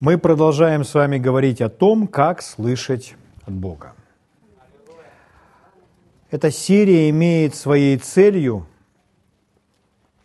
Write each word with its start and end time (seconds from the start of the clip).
Мы 0.00 0.16
продолжаем 0.16 0.84
с 0.84 0.94
вами 0.94 1.18
говорить 1.18 1.60
о 1.60 1.68
том, 1.68 2.06
как 2.06 2.40
слышать 2.40 3.16
от 3.44 3.52
Бога. 3.52 3.96
Эта 6.30 6.52
серия 6.52 7.10
имеет 7.10 7.56
своей 7.56 7.98
целью 7.98 8.68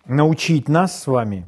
научить 0.06 0.68
нас 0.68 1.02
с 1.02 1.08
вами, 1.08 1.48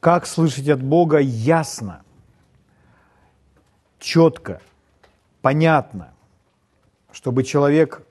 как 0.00 0.26
слышать 0.26 0.68
от 0.68 0.82
Бога 0.82 1.18
ясно, 1.18 2.02
четко, 4.00 4.60
понятно, 5.42 6.12
чтобы 7.12 7.44
человек 7.44 8.04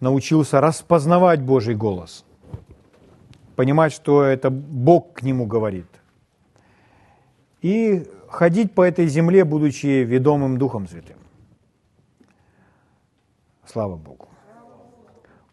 научился 0.00 0.60
распознавать 0.60 1.40
Божий 1.40 1.74
голос, 1.74 2.26
понимать, 3.54 3.94
что 3.94 4.24
это 4.24 4.50
Бог 4.50 5.14
к 5.14 5.22
нему 5.22 5.46
говорит– 5.46 5.86
и 7.66 8.06
ходить 8.28 8.74
по 8.74 8.82
этой 8.82 9.08
земле, 9.08 9.44
будучи 9.44 10.04
ведомым 10.04 10.56
Духом 10.56 10.86
Святым. 10.86 11.16
Слава 13.64 13.96
Богу. 13.96 14.28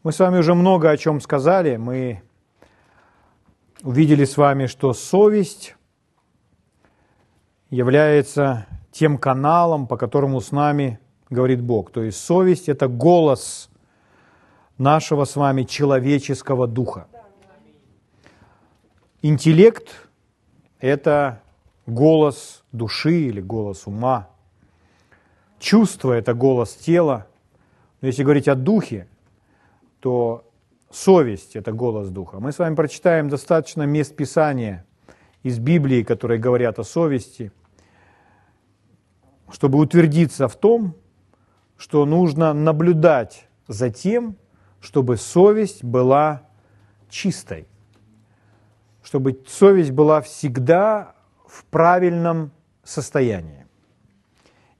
Мы 0.03 0.11
с 0.11 0.19
вами 0.19 0.37
уже 0.37 0.53
много 0.53 0.91
о 0.91 0.97
чем 0.97 1.19
сказали. 1.21 1.77
Мы 1.77 2.21
увидели 3.81 4.25
с 4.25 4.37
вами, 4.37 4.67
что 4.67 4.93
совесть 4.93 5.75
является 7.71 8.67
тем 8.91 9.17
каналом, 9.17 9.87
по 9.87 9.97
которому 9.97 10.39
с 10.39 10.51
нами 10.51 10.99
говорит 11.31 11.61
Бог. 11.63 11.91
То 11.91 12.03
есть 12.03 12.19
совесть– 12.19 12.69
это 12.69 12.87
голос 12.87 13.71
нашего 14.77 15.25
с 15.25 15.35
вами 15.35 15.63
человеческого 15.63 16.67
духа. 16.67 17.07
Интеллект– 19.23 19.87
это 20.79 21.41
голос 21.85 22.63
души 22.71 23.27
или 23.27 23.41
голос 23.41 23.87
ума. 23.87 24.29
Чувство– 25.59 26.11
это 26.13 26.33
голос 26.33 26.73
тела. 26.73 27.27
Но 28.01 28.07
если 28.07 28.23
говорить 28.23 28.47
о 28.47 28.55
духе, 28.55 29.07
то 29.99 30.49
совесть– 30.91 31.55
это 31.55 31.71
голос 31.71 32.09
духа. 32.09 32.39
Мы 32.39 32.51
с 32.51 32.59
вами 32.59 32.75
прочитаем 32.75 33.29
достаточно 33.29 33.83
мест 33.83 34.15
Писания 34.15 34.85
из 35.41 35.59
Библии, 35.59 36.03
которые 36.03 36.39
говорят 36.39 36.79
о 36.79 36.83
совести, 36.83 37.51
чтобы 39.51 39.79
утвердиться 39.79 40.47
в 40.47 40.55
том, 40.55 40.95
что 41.77 42.05
нужно 42.05 42.53
наблюдать 42.53 43.47
за 43.67 43.89
тем, 43.89 44.37
чтобы 44.79 45.17
совесть 45.17 45.83
была 45.83 46.43
чистой, 47.09 47.67
чтобы 49.01 49.39
совесть 49.47 49.91
была 49.91 50.21
всегда 50.21 51.15
в 51.53 51.65
правильном 51.65 52.51
состоянии. 52.83 53.67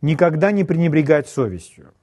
Никогда 0.02 0.52
не 0.52 0.63
пренебрегать 0.63 1.29
совестью. 1.29 1.93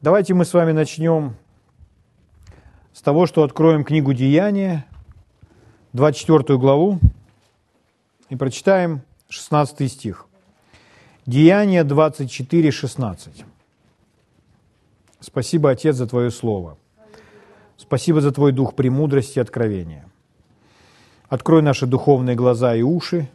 Давайте 0.00 0.32
мы 0.32 0.46
с 0.46 0.54
вами 0.54 0.72
начнем 0.72 1.36
с 2.94 3.02
того, 3.02 3.26
что 3.26 3.42
откроем 3.42 3.84
книгу 3.84 4.14
Деяния, 4.14 4.86
24 5.92 6.58
главу, 6.58 6.98
и 8.30 8.36
прочитаем 8.36 9.02
16 9.28 9.92
стих. 9.92 10.26
Деяние 11.26 11.84
24, 11.84 12.70
16. 12.70 13.44
Спасибо, 15.20 15.70
Отец, 15.70 15.96
за 15.96 16.06
Твое 16.06 16.30
Слово. 16.30 16.78
Спасибо 17.76 18.22
за 18.22 18.32
Твой 18.32 18.52
дух 18.52 18.74
премудрости 18.74 19.38
и 19.38 19.42
откровения. 19.42 20.08
Открой 21.34 21.62
наши 21.62 21.86
духовные 21.86 22.36
глаза 22.36 22.76
и 22.76 22.82
уши, 22.82 23.28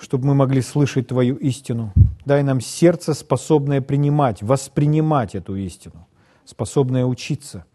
чтобы 0.00 0.28
мы 0.28 0.34
могли 0.36 0.62
слышать 0.62 1.08
Твою 1.08 1.34
истину. 1.34 1.92
Дай 2.24 2.44
нам 2.44 2.60
сердце, 2.60 3.14
способное 3.14 3.80
принимать, 3.80 4.44
воспринимать 4.44 5.34
эту 5.34 5.56
истину, 5.56 6.06
способное 6.44 7.04
учиться. 7.04 7.66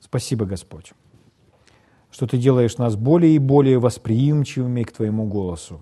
Спасибо, 0.00 0.44
Господь, 0.44 0.92
что 2.10 2.26
Ты 2.26 2.36
делаешь 2.36 2.78
нас 2.78 2.96
более 2.96 3.36
и 3.36 3.38
более 3.38 3.78
восприимчивыми 3.78 4.82
к 4.82 4.90
Твоему 4.90 5.28
голосу. 5.28 5.80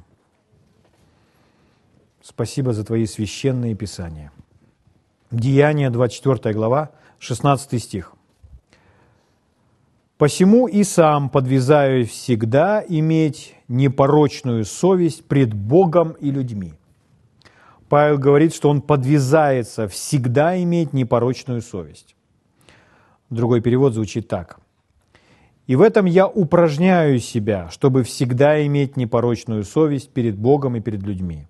Спасибо 2.20 2.74
за 2.74 2.84
Твои 2.84 3.06
священные 3.06 3.74
писания. 3.74 4.32
Деяние, 5.30 5.88
24 5.88 6.54
глава, 6.54 6.90
16 7.20 7.82
стих. 7.82 8.12
Посему 10.22 10.68
и 10.68 10.84
сам 10.84 11.28
подвязаю 11.28 12.06
всегда 12.06 12.80
иметь 12.88 13.56
непорочную 13.66 14.64
совесть 14.64 15.24
пред 15.26 15.52
Богом 15.52 16.12
и 16.12 16.30
людьми. 16.30 16.74
Павел 17.88 18.18
говорит, 18.18 18.54
что 18.54 18.70
он 18.70 18.82
подвязается 18.82 19.88
всегда 19.88 20.62
иметь 20.62 20.92
непорочную 20.92 21.60
совесть. 21.60 22.14
Другой 23.30 23.60
перевод 23.62 23.94
звучит 23.94 24.28
так. 24.28 24.60
«И 25.66 25.74
в 25.74 25.82
этом 25.82 26.06
я 26.06 26.28
упражняю 26.28 27.18
себя, 27.18 27.68
чтобы 27.70 28.04
всегда 28.04 28.64
иметь 28.64 28.96
непорочную 28.96 29.64
совесть 29.64 30.10
перед 30.10 30.38
Богом 30.38 30.76
и 30.76 30.80
перед 30.80 31.02
людьми». 31.02 31.48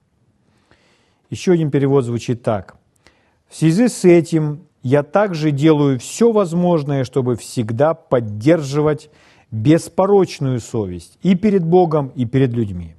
Еще 1.29 1.53
один 1.53 1.71
перевод 1.71 2.07
звучит 2.07 2.43
так. 2.43 2.77
«В 3.51 3.55
связи 3.55 3.89
с 3.89 4.07
этим 4.07 4.63
я 4.83 5.03
также 5.03 5.51
делаю 5.51 5.99
все 5.99 6.33
возможное, 6.33 7.05
чтобы 7.05 7.37
всегда 7.37 7.95
поддерживать 7.95 9.11
беспорочную 9.51 10.61
совесть 10.61 11.19
и 11.23 11.35
перед 11.35 11.65
Богом, 11.65 12.09
и 12.09 12.25
перед 12.25 12.53
людьми. 12.53 12.97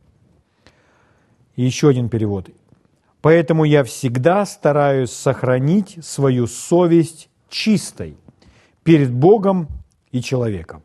Еще 1.55 1.89
один 1.89 2.09
перевод. 2.09 2.49
Поэтому 3.21 3.63
я 3.63 3.83
всегда 3.83 4.45
стараюсь 4.45 5.11
сохранить 5.11 5.97
свою 6.03 6.47
совесть 6.47 7.29
чистой 7.49 8.17
перед 8.83 9.11
Богом 9.13 9.67
и 10.11 10.21
человеком. 10.21 10.83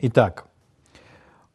Итак, 0.00 0.46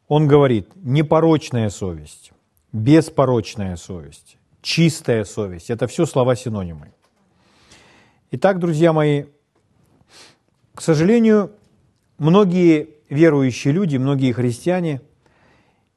он 0.08 0.28
говорит, 0.28 0.70
непорочная 0.76 1.70
совесть, 1.70 2.32
беспорочная 2.72 3.76
совесть, 3.76 4.38
чистая 4.62 5.24
совесть– 5.24 5.70
это 5.72 5.88
все 5.88 6.06
слова-синонимы. 6.06 6.92
Итак, 8.36 8.58
друзья 8.58 8.94
мои, 8.94 9.26
к 10.74 10.82
сожалению, 10.82 11.52
многие 12.18 12.90
верующие 13.08 13.72
люди, 13.72 13.98
многие 13.98 14.32
христиане 14.32 15.02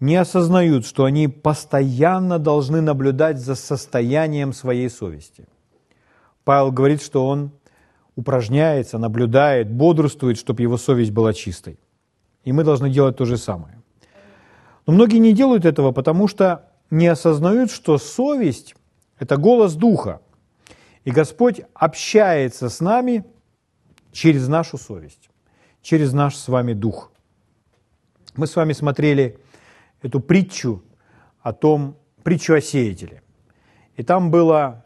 не 0.01 0.17
осознают, 0.17 0.85
что 0.85 1.07
они 1.07 1.29
постоянно 1.29 2.39
должны 2.39 2.83
наблюдать 2.83 3.39
за 3.39 3.55
состоянием 3.55 4.53
своей 4.53 4.91
совести. 4.91 5.49
Павел 6.45 6.73
говорит, 6.73 7.01
что 7.01 7.27
он 7.27 7.53
упражняется, 8.17 8.99
наблюдает, 8.99 9.73
бодрствует, 9.73 10.37
чтобы 10.37 10.61
его 10.61 10.77
совесть 10.77 11.13
была 11.13 11.33
чистой. 11.33 11.79
И 12.45 12.53
мы 12.53 12.65
должны 12.65 12.91
делать 12.91 13.17
то 13.17 13.25
же 13.25 13.39
самое. 13.39 13.83
Но 14.87 14.93
многие 14.93 15.21
не 15.21 15.33
делают 15.33 15.65
этого, 15.65 15.91
потому 15.91 16.29
что 16.29 16.69
не 16.91 17.07
осознают, 17.07 17.71
что 17.71 17.97
совесть– 17.97 18.75
это 19.19 19.39
голос 19.39 19.73
Духа– 19.75 20.21
и 21.06 21.12
Господь 21.12 21.62
общается 21.72 22.69
с 22.69 22.81
нами 22.81 23.25
через 24.11 24.49
нашу 24.49 24.77
совесть, 24.77 25.31
через 25.81 26.12
наш 26.12 26.34
с 26.34 26.49
вами 26.49 26.72
дух. 26.72 27.12
Мы 28.34 28.49
с 28.49 28.56
вами 28.56 28.72
смотрели 28.72 29.39
эту 30.03 30.19
притчу 30.19 30.83
о 31.41 31.53
том, 31.53 31.97
притчу 32.25 32.55
о 32.55 32.61
сеятеле. 32.61 33.22
И 33.94 34.03
там 34.03 34.33
было 34.33 34.84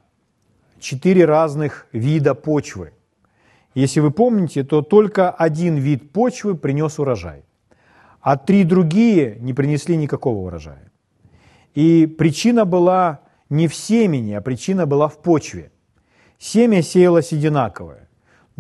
четыре 0.79 1.25
разных 1.25 1.87
вида 1.91 2.35
почвы. 2.35 2.93
Если 3.75 4.01
вы 4.01 4.11
помните, 4.11 4.63
то 4.63 4.83
только 4.83 5.31
один 5.31 5.77
вид 5.77 6.13
почвы 6.13 6.55
принес 6.55 6.99
урожай, 6.99 7.45
а 8.21 8.37
три 8.37 8.65
другие 8.65 9.37
не 9.41 9.55
принесли 9.55 9.97
никакого 9.97 10.49
урожая. 10.49 10.93
И 11.75 12.05
причина 12.07 12.67
была 12.67 13.21
не 13.49 13.69
в 13.69 13.75
семени, 13.75 14.35
а 14.35 14.43
причина 14.43 14.85
была 14.85 15.09
в 15.09 15.23
почве– 15.23 15.73
Семя 16.41 16.81
сеялось 16.81 17.35
одинаковое, 17.35 18.09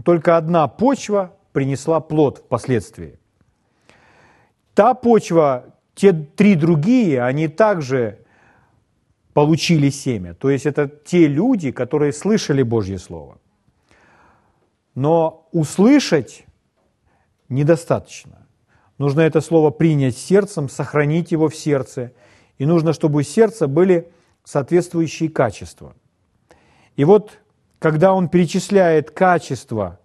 только 0.04 0.36
одна 0.36 0.68
почва 0.68 1.34
принесла 1.52 2.00
плод 2.00 2.38
впоследствии. 2.38 3.18
Та 4.74 4.92
почва, 4.92 5.74
те 5.94 6.12
три 6.12 6.56
другие, 6.56 7.22
они 7.22 7.48
также 7.48 8.18
получили 9.32 9.88
семя. 9.88 10.34
То 10.34 10.50
есть 10.50 10.66
это 10.66 10.88
те 10.88 11.26
люди, 11.26 11.72
которые 11.72 12.12
слышали 12.12 12.62
Божье 12.62 12.98
Слово. 12.98 13.38
Но 14.94 15.48
услышать 15.50 16.44
недостаточно. 17.48 18.46
Нужно 18.98 19.22
это 19.22 19.40
слово 19.40 19.70
принять 19.70 20.18
сердцем, 20.18 20.68
сохранить 20.68 21.32
его 21.32 21.48
в 21.48 21.56
сердце. 21.56 22.12
И 22.58 22.66
нужно, 22.66 22.92
чтобы 22.92 23.20
у 23.20 23.22
сердца 23.22 23.66
были 23.66 24.12
соответствующие 24.44 25.30
качества. 25.30 25.94
И 26.96 27.04
вот 27.04 27.38
когда 27.80 28.12
он 28.12 28.28
перечисляет 28.28 29.10
качество 29.10 29.98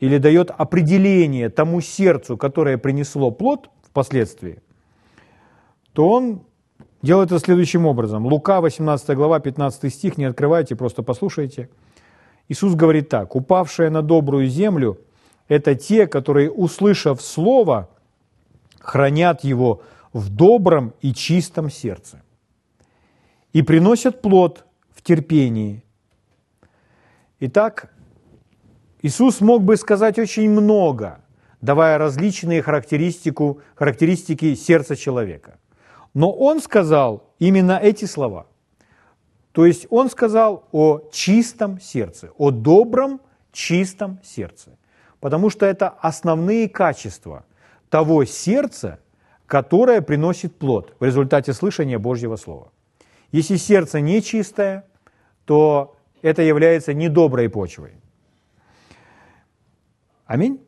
или 0.00 0.18
дает 0.18 0.50
определение 0.50 1.48
тому 1.48 1.80
сердцу, 1.80 2.36
которое 2.36 2.76
принесло 2.76 3.30
плод 3.30 3.70
впоследствии, 3.82 4.60
то 5.92 6.10
он 6.10 6.42
делает 7.02 7.30
это 7.30 7.38
следующим 7.38 7.86
образом. 7.86 8.26
Лука, 8.26 8.60
18 8.60 9.16
глава, 9.16 9.38
15 9.38 9.94
стих, 9.94 10.18
не 10.18 10.24
открывайте, 10.24 10.74
просто 10.74 11.02
послушайте. 11.02 11.70
Иисус 12.48 12.74
говорит 12.74 13.08
так, 13.08 13.36
«Упавшие 13.36 13.88
на 13.88 14.02
добрую 14.02 14.48
землю– 14.48 14.98
это 15.48 15.76
те, 15.76 16.08
которые, 16.08 16.50
услышав 16.50 17.22
Слово, 17.22 17.88
хранят 18.80 19.44
его 19.44 19.82
в 20.12 20.30
добром 20.30 20.94
и 21.00 21.14
чистом 21.14 21.70
сердце 21.70 22.22
и 23.52 23.62
приносят 23.62 24.20
плод 24.20 24.66
в 24.92 25.02
терпении». 25.02 25.85
Итак, 27.38 27.90
Иисус 29.02 29.42
мог 29.42 29.62
бы 29.62 29.76
сказать 29.76 30.18
очень 30.18 30.48
много, 30.48 31.20
давая 31.60 31.98
различные 31.98 32.62
характеристику, 32.62 33.60
характеристики 33.74 34.54
сердца 34.54 34.96
человека. 34.96 35.58
Но 36.14 36.32
Он 36.32 36.60
сказал 36.60 37.34
именно 37.38 37.78
эти 37.78 38.06
слова. 38.06 38.46
То 39.52 39.66
есть 39.66 39.86
Он 39.90 40.08
сказал 40.08 40.64
о 40.72 41.10
чистом 41.12 41.78
сердце, 41.78 42.30
о 42.38 42.50
добром, 42.50 43.20
чистом 43.52 44.18
сердце. 44.24 44.78
Потому 45.20 45.50
что 45.50 45.66
это 45.66 45.88
основные 45.88 46.70
качества 46.70 47.44
того 47.90 48.24
сердца, 48.24 48.98
которое 49.46 50.00
приносит 50.00 50.56
плод 50.56 50.94
в 51.00 51.04
результате 51.04 51.52
слышания 51.52 51.98
Божьего 51.98 52.36
Слова. 52.36 52.72
Если 53.30 53.56
сердце 53.56 54.00
нечистое, 54.00 54.86
то 55.44 55.95
это 56.26 56.42
является 56.42 56.92
недоброй 56.92 57.48
почвой. 57.48 57.92
Аминь? 60.26 60.60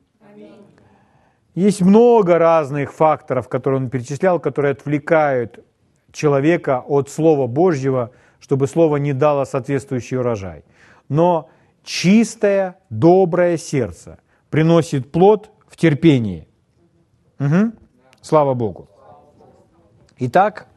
Есть 1.56 1.82
много 1.82 2.38
разных 2.38 2.92
факторов, 2.92 3.48
которые 3.48 3.80
он 3.80 3.90
перечислял, 3.90 4.38
которые 4.38 4.72
отвлекают 4.72 5.58
человека 6.12 6.84
от 6.86 7.10
Слова 7.10 7.48
Божьего, 7.48 8.12
чтобы 8.38 8.68
Слово 8.68 8.98
не 8.98 9.12
дало 9.12 9.44
соответствующий 9.44 10.18
урожай. 10.18 10.62
Но 11.08 11.50
чистое, 11.82 12.76
доброе 12.90 13.56
сердце 13.56 14.18
приносит 14.50 15.10
плод 15.10 15.50
в 15.66 15.76
терпении. 15.76 16.46
Угу. 17.40 17.72
Слава 18.20 18.54
Богу. 18.54 18.88
Итак, 20.18 20.68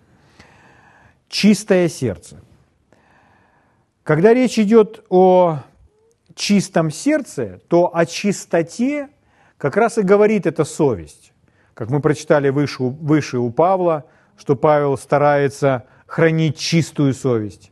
чистое 1.30 1.88
сердце. 1.88 2.42
Когда 4.04 4.34
речь 4.34 4.58
идет 4.58 5.04
о 5.10 5.60
чистом 6.36 6.90
сердце, 6.90 7.62
то 7.68 7.96
о 7.96 8.06
чистоте 8.06 9.10
как 9.58 9.78
раз 9.78 9.98
и 9.98 10.02
говорит 10.02 10.48
эта 10.48 10.64
совесть. 10.64 11.34
Как 11.76 11.90
мы 11.90 12.02
прочитали 12.02 12.50
выше, 12.50 12.82
выше 12.84 13.38
у 13.38 13.52
Павла, 13.52 14.06
что 14.38 14.56
Павел 14.56 14.98
старается 14.98 15.86
хранить 16.08 16.58
чистую 16.58 17.14
совесть. 17.14 17.72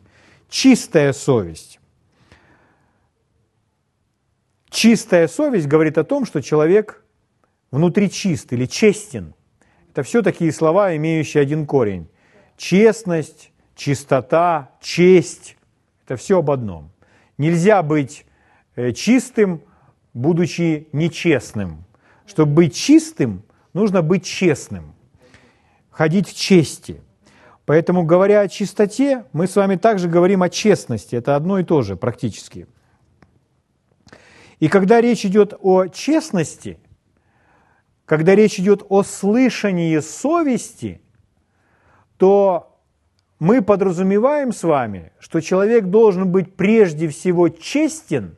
Чистая 0.50 1.14
совесть. 1.14 1.80
Чистая 4.70 5.28
совесть 5.28 5.68
говорит 5.68 5.98
о 5.98 6.04
том, 6.04 6.26
что 6.26 6.42
человек 6.42 7.04
внутри 7.72 8.10
чист 8.10 8.54
или 8.54 8.66
честен. 8.66 9.34
Это 9.92 10.04
все 10.04 10.22
такие 10.22 10.52
слова, 10.52 10.96
имеющие 10.96 11.42
один 11.42 11.66
корень. 11.66 12.08
Честность, 12.56 13.52
чистота, 13.76 14.72
честь– 14.80 15.56
это 16.10 16.18
все 16.18 16.40
об 16.40 16.52
одном. 16.52 16.92
Нельзя 17.38 17.84
быть 17.84 18.26
Э, 18.80 18.94
чистым, 18.94 19.62
будучи 20.14 20.88
нечестным. 20.94 21.84
Чтобы 22.26 22.54
быть 22.54 22.76
чистым, 22.76 23.44
нужно 23.74 24.02
быть 24.02 24.24
честным, 24.24 24.96
ходить 25.90 26.30
в 26.30 26.34
чести. 26.34 27.02
Поэтому, 27.66 28.04
говоря 28.04 28.40
о 28.40 28.48
чистоте, 28.48 29.26
мы 29.34 29.48
с 29.48 29.58
вами 29.58 29.76
также 29.76 30.08
говорим 30.08 30.44
о 30.44 30.50
честности. 30.50 31.18
Это 31.18 31.36
одно 31.36 31.60
и 31.60 31.66
то 31.66 31.82
же 31.82 31.98
практически. 31.98 32.68
И 34.62 34.70
когда 34.70 35.02
речь 35.02 35.26
идет 35.26 35.54
о 35.60 35.88
честности, 35.88 36.80
когда 38.06 38.34
речь 38.34 38.62
идет 38.62 38.82
о 38.88 39.04
слышании 39.04 40.00
совести, 40.00 41.02
то 42.16 42.69
мы 43.40 43.62
подразумеваем 43.62 44.52
с 44.52 44.64
вами, 44.64 45.14
что 45.18 45.40
человек 45.40 45.86
должен 45.86 46.30
быть 46.30 46.56
прежде 46.56 47.08
всего 47.08 47.48
честен 47.48 48.38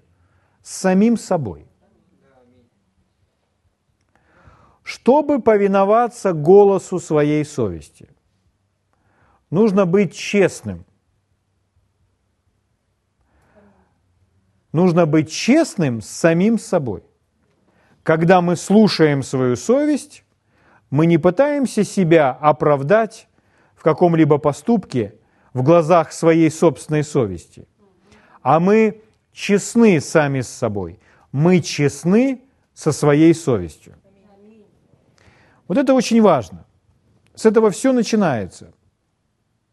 с 0.61 0.71
самим 0.77 1.17
собой. 1.17 1.65
Чтобы 4.83 5.41
повиноваться 5.41 6.33
голосу 6.33 6.99
своей 6.99 7.45
совести, 7.45 8.09
нужно 9.49 9.85
быть 9.85 10.13
честным. 10.13 10.85
Нужно 14.71 15.05
быть 15.05 15.31
честным 15.31 16.01
с 16.01 16.07
самим 16.07 16.59
собой. 16.59 17.03
Когда 18.03 18.41
мы 18.41 18.55
слушаем 18.55 19.23
свою 19.23 19.55
совесть, 19.55 20.23
мы 20.89 21.05
не 21.05 21.17
пытаемся 21.17 21.83
себя 21.83 22.31
оправдать 22.31 23.27
в 23.81 23.83
каком-либо 23.83 24.37
поступке 24.37 25.15
в 25.53 25.63
глазах 25.63 26.11
своей 26.11 26.51
собственной 26.51 27.03
совести, 27.03 27.67
а 28.43 28.59
мы 28.59 29.01
честны 29.33 29.99
сами 29.99 30.41
с 30.41 30.49
собой. 30.49 30.99
Мы 31.31 31.61
честны 31.61 32.43
со 32.75 32.91
своей 32.91 33.33
совестью. 33.33 33.95
Вот 35.67 35.79
это 35.79 35.95
очень 35.95 36.21
важно. 36.21 36.67
С 37.33 37.47
этого 37.47 37.71
все 37.71 37.91
начинается. 37.91 38.71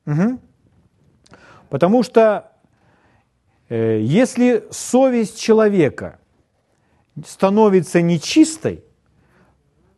Угу. 0.07 0.41
Потому 1.69 2.03
что 2.03 2.51
э, 3.69 4.01
если 4.01 4.67
совесть 4.71 5.39
человека 5.39 6.19
становится 7.27 8.01
нечистой, 8.01 8.83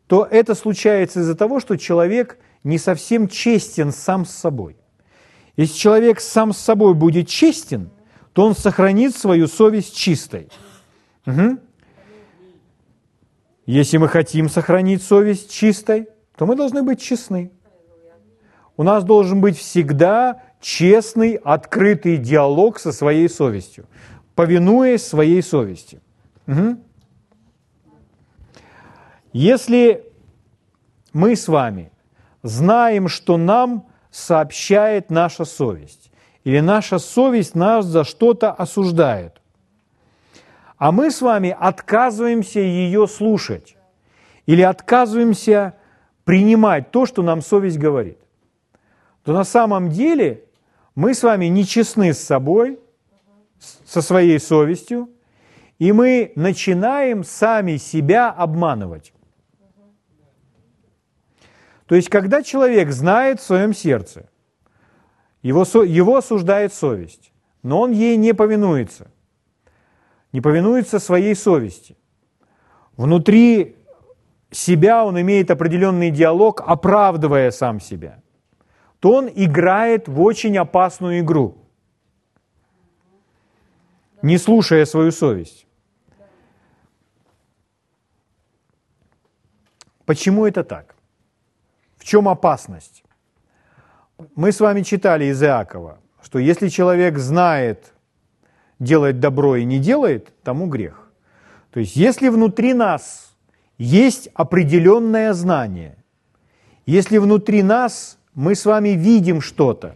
то 0.07 0.27
это 0.29 0.53
случается 0.53 1.21
из-за 1.21 1.35
того, 1.35 1.61
что 1.61 1.77
человек 1.77 2.37
не 2.63 2.77
совсем 2.77 3.27
честен 3.27 3.91
сам 3.91 4.25
с 4.25 4.31
собой. 4.31 4.77
Если 5.57 5.77
человек 5.77 6.19
сам 6.19 6.53
с 6.53 6.57
собой 6.57 6.93
будет 6.93 7.27
честен– 7.27 7.89
то 8.33 8.45
он 8.45 8.55
сохранит 8.55 9.15
свою 9.15 9.47
совесть 9.47 9.95
чистой. 9.95 10.47
Угу. 11.25 11.59
Если 13.65 13.97
мы 13.97 14.07
хотим 14.07 14.49
сохранить 14.49 15.03
совесть 15.03 15.51
чистой, 15.51 16.07
то 16.35 16.45
мы 16.45 16.55
должны 16.55 16.83
быть 16.83 17.01
честны. 17.01 17.51
У 18.77 18.83
нас 18.83 19.03
должен 19.03 19.41
быть 19.41 19.57
всегда 19.57 20.41
честный, 20.59 21.35
открытый 21.35 22.17
диалог 22.17 22.79
со 22.79 22.91
своей 22.91 23.29
совестью, 23.29 23.85
повинуясь 24.33 25.05
своей 25.05 25.43
совести. 25.43 26.01
Угу. 26.47 26.77
Если 29.33 30.05
мы 31.13 31.35
с 31.35 31.47
вами 31.47 31.90
знаем, 32.43 33.07
что 33.07 33.37
нам 33.37 33.87
сообщает 34.09 35.09
наша 35.09 35.45
совесть, 35.45 36.11
или 36.43 36.59
наша 36.59 36.99
совесть 36.99 37.55
нас 37.55 37.85
за 37.85 38.03
что-то 38.03 38.51
осуждает. 38.51 39.41
А 40.77 40.91
мы 40.91 41.11
с 41.11 41.21
вами 41.21 41.55
отказываемся 41.57 42.59
ее 42.59 43.07
слушать 43.07 43.77
или 44.47 44.63
отказываемся 44.63 45.75
принимать 46.23 46.91
то, 46.91 47.05
что 47.05 47.21
нам 47.21 47.41
совесть 47.41 47.77
говорит. 47.77 48.17
То 49.23 49.33
на 49.33 49.43
самом 49.43 49.89
деле 49.89 50.45
мы 50.95 51.13
с 51.13 51.21
вами 51.21 51.45
нечестны 51.45 52.13
с 52.13 52.19
собой, 52.19 52.79
со 53.85 54.01
своей 54.01 54.39
совестью, 54.39 55.09
и 55.77 55.91
мы 55.91 56.31
начинаем 56.35 57.23
сами 57.23 57.77
себя 57.77 58.29
обманывать. 58.29 59.13
То 61.91 61.95
есть, 61.95 62.07
когда 62.07 62.41
человек 62.41 62.89
знает 62.91 63.41
в 63.41 63.43
своем 63.43 63.73
сердце, 63.73 64.29
его, 65.41 65.65
его 65.83 66.15
осуждает 66.15 66.71
совесть, 66.73 67.33
но 67.63 67.81
он 67.81 67.91
ей 67.91 68.15
не 68.15 68.33
повинуется. 68.33 69.11
Не 70.31 70.39
повинуется 70.39 70.99
своей 70.99 71.35
совести. 71.35 71.97
Внутри 72.95 73.75
себя 74.51 75.03
он 75.03 75.19
имеет 75.19 75.51
определенный 75.51 76.11
диалог, 76.11 76.61
оправдывая 76.65 77.51
сам 77.51 77.81
себя. 77.81 78.23
То 79.01 79.11
он 79.11 79.27
играет 79.27 80.07
в 80.07 80.21
очень 80.21 80.57
опасную 80.57 81.19
игру, 81.19 81.57
не 84.21 84.37
слушая 84.37 84.85
свою 84.85 85.11
совесть. 85.11 85.67
Почему 90.05 90.45
это 90.45 90.63
так? 90.63 90.95
В 92.01 92.03
чем 92.03 92.27
опасность? 92.27 93.03
Мы 94.35 94.51
с 94.51 94.59
вами 94.59 94.81
читали 94.81 95.25
из 95.25 95.43
Иакова, 95.43 95.99
что 96.23 96.39
если 96.39 96.67
человек 96.67 97.19
знает 97.19 97.93
делать 98.79 99.19
добро 99.19 99.55
и 99.55 99.65
не 99.65 99.77
делает, 99.77 100.33
тому 100.41 100.65
грех. 100.65 101.11
То 101.69 101.79
есть 101.79 101.95
если 101.95 102.29
внутри 102.29 102.73
нас 102.73 103.35
есть 103.77 104.29
определенное 104.33 105.33
знание, 105.33 106.03
Если 106.87 107.19
внутри 107.19 107.61
нас 107.61 108.17
мы 108.33 108.55
с 108.55 108.65
вами 108.65 108.89
видим 108.89 109.39
что-то, 109.39 109.95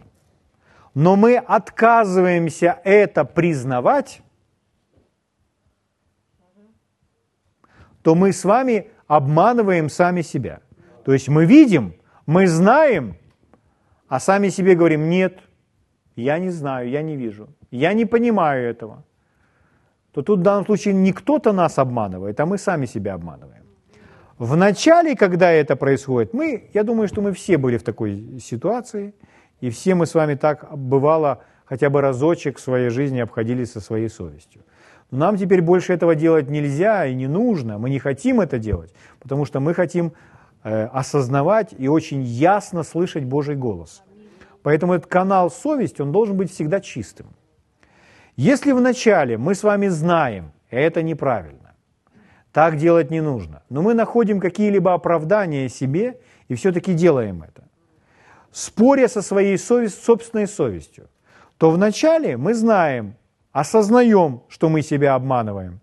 но 0.94 1.16
мы 1.16 1.36
отказываемся 1.36 2.80
это 2.84 3.24
признавать, 3.24 4.22
то 8.02 8.14
мы 8.14 8.32
с 8.32 8.44
вами 8.44 8.86
обманываем 9.08 9.90
сами 9.90 10.22
себя. 10.22 10.60
То 11.06 11.12
есть 11.12 11.28
мы 11.28 11.46
видим, 11.46 11.94
мы 12.26 12.48
знаем, 12.48 13.14
а 14.08 14.18
сами 14.18 14.48
себе 14.48 14.74
говорим, 14.74 15.08
нет, 15.08 15.38
я 16.16 16.40
не 16.40 16.50
знаю, 16.50 16.90
я 16.90 17.02
не 17.02 17.16
вижу, 17.16 17.46
я 17.70 17.92
не 17.92 18.06
понимаю 18.06 18.68
этого. 18.68 19.04
То 20.10 20.22
тут 20.22 20.40
в 20.40 20.42
данном 20.42 20.66
случае 20.66 20.94
не 20.94 21.12
кто-то 21.12 21.52
нас 21.52 21.78
обманывает, 21.78 22.40
а 22.40 22.46
мы 22.46 22.58
сами 22.58 22.86
себя 22.86 23.14
обманываем. 23.14 23.62
В 24.36 24.56
начале, 24.56 25.14
когда 25.14 25.52
это 25.52 25.76
происходит, 25.76 26.34
мы, 26.34 26.70
я 26.74 26.82
думаю, 26.82 27.06
что 27.06 27.22
мы 27.22 27.32
все 27.32 27.56
были 27.56 27.78
в 27.78 27.84
такой 27.84 28.40
ситуации, 28.40 29.14
и 29.60 29.70
все 29.70 29.94
мы 29.94 30.06
с 30.06 30.14
вами 30.14 30.34
так 30.34 30.76
бывало 30.76 31.38
хотя 31.66 31.88
бы 31.88 32.00
разочек 32.00 32.58
в 32.58 32.60
своей 32.60 32.90
жизни 32.90 33.20
обходились 33.20 33.70
со 33.70 33.80
своей 33.80 34.08
совестью. 34.08 34.62
Но 35.12 35.18
нам 35.18 35.36
теперь 35.36 35.62
больше 35.62 35.92
этого 35.92 36.16
делать 36.16 36.50
нельзя 36.50 37.06
и 37.06 37.14
не 37.14 37.28
нужно, 37.28 37.78
мы 37.78 37.90
не 37.90 38.00
хотим 38.00 38.40
это 38.40 38.58
делать, 38.58 38.92
потому 39.20 39.44
что 39.44 39.60
мы 39.60 39.72
хотим 39.72 40.12
осознавать 40.66 41.74
и 41.78 41.88
очень 41.88 42.22
ясно 42.22 42.82
слышать 42.82 43.24
Божий 43.24 43.54
голос. 43.54 44.02
Поэтому 44.62 44.94
этот 44.94 45.06
канал 45.06 45.50
совесть, 45.50 46.00
он 46.00 46.10
должен 46.10 46.36
быть 46.36 46.50
всегда 46.50 46.80
чистым. 46.80 47.26
Если 48.36 48.72
вначале 48.72 49.38
мы 49.38 49.54
с 49.54 49.62
вами 49.62 49.86
знаем, 49.86 50.52
это 50.70 51.02
неправильно, 51.02 51.74
так 52.52 52.76
делать 52.76 53.10
не 53.10 53.20
нужно. 53.20 53.62
Но 53.70 53.82
мы 53.82 53.94
находим 53.94 54.40
какие-либо 54.40 54.92
оправдания 54.92 55.68
себе 55.68 56.20
и 56.48 56.54
все-таки 56.54 56.94
делаем 56.94 57.42
это. 57.42 57.62
Споря 58.50 59.08
со 59.08 59.22
своей 59.22 59.58
совесть, 59.58 60.02
собственной 60.02 60.48
совестью, 60.48 61.08
то 61.58 61.70
вначале 61.70 62.36
мы 62.36 62.54
знаем, 62.54 63.14
осознаем, 63.52 64.42
что 64.48 64.68
мы 64.68 64.82
себя 64.82 65.14
обманываем. 65.14 65.80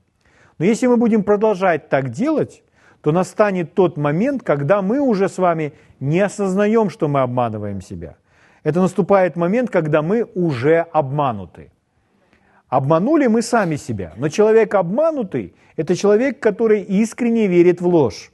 Но 0.57 0.65
если 0.65 0.87
мы 0.87 0.97
будем 0.97 1.23
продолжать 1.23 1.89
так 1.89 2.09
делать, 2.09 2.62
то 3.03 3.11
настанет 3.11 3.73
тот 3.73 3.97
момент, 3.97 4.43
когда 4.43 4.81
мы 4.81 5.01
уже 5.01 5.27
с 5.27 5.37
вами 5.37 5.73
не 5.99 6.21
осознаем, 6.21 6.89
что 6.89 7.09
мы 7.09 7.19
обманываем 7.19 7.81
себя. 7.81 8.15
Это 8.63 8.79
наступает 8.79 9.35
момент, 9.35 9.69
когда 9.69 10.01
мы 10.01 10.23
уже 10.35 10.79
обмануты. 10.93 11.69
Обманули 12.69 13.27
мы 13.27 13.41
сами 13.41 13.75
себя. 13.75 14.13
Но 14.15 14.29
человек 14.29 14.73
обманутый– 14.73 15.53
это 15.75 15.97
человек, 15.97 16.39
который 16.39 16.81
искренне 16.81 17.47
верит 17.47 17.81
в 17.81 17.87
ложь. 17.87 18.31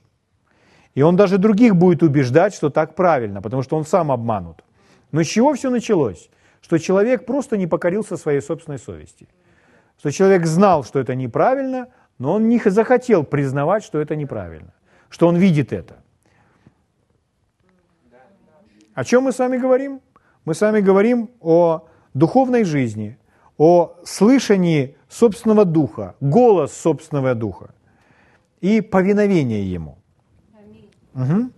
И 0.94 1.02
он 1.02 1.16
даже 1.16 1.40
других 1.40 1.76
будет 1.76 2.04
убеждать, 2.04 2.54
что 2.54 2.70
так 2.70 2.94
правильно, 2.94 3.42
потому 3.42 3.64
что 3.64 3.76
он 3.76 3.86
сам 3.86 4.12
обманут. 4.12 4.64
Но 5.12 5.24
с 5.24 5.28
чего 5.28 5.54
все 5.56 5.72
началось? 5.72 6.30
Что 6.62 6.78
человек 6.78 7.26
просто 7.26 7.58
не 7.58 7.66
покорился 7.66 8.18
своей 8.18 8.42
собственной 8.42 8.78
совести. 8.78 9.28
Что 9.98 10.12
человек 10.12 10.46
знал, 10.46 10.84
что 10.84 11.00
это 11.00 11.16
неправильно, 11.16 11.88
но 12.20 12.34
он 12.34 12.50
не 12.50 12.60
захотел 12.64 13.24
признавать, 13.24 13.84
что 13.84 14.00
это 14.00 14.16
неправильно. 14.16 14.74
Что 15.10 15.28
он 15.28 15.38
видит 15.38 15.74
это. 15.74 15.96
О 18.94 19.04
чем 19.04 19.24
мы 19.24 19.32
с 19.32 19.40
вами 19.40 19.58
говорим? 19.58 20.02
Мы 20.46 20.54
с 20.54 20.62
вами 20.62 20.82
говорим 20.82 21.30
о 21.40 21.88
духовной 22.14 22.66
жизни, 22.66 23.18
о 23.58 23.96
слышании 24.04 24.98
собственного 25.08 25.66
духа, 25.66 26.16
голос 26.20 26.74
собственного 26.74 27.34
духа 27.34 27.74
и 28.62 28.82
повиновение 28.82 29.74
ему. 29.74 29.98
Угу. 31.16 31.52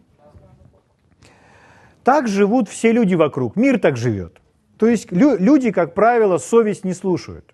Так 2.04 2.28
живут 2.28 2.70
все 2.70 2.92
люди 2.92 3.16
вокруг, 3.16 3.56
мир 3.56 3.80
так 3.80 3.98
живет. 3.98 4.40
То 4.78 4.88
есть 4.88 5.12
лю- 5.12 5.38
люди, 5.38 5.72
как 5.72 5.94
правило, 5.94 6.38
совесть 6.38 6.86
не 6.86 6.94
слушают. 6.94 7.54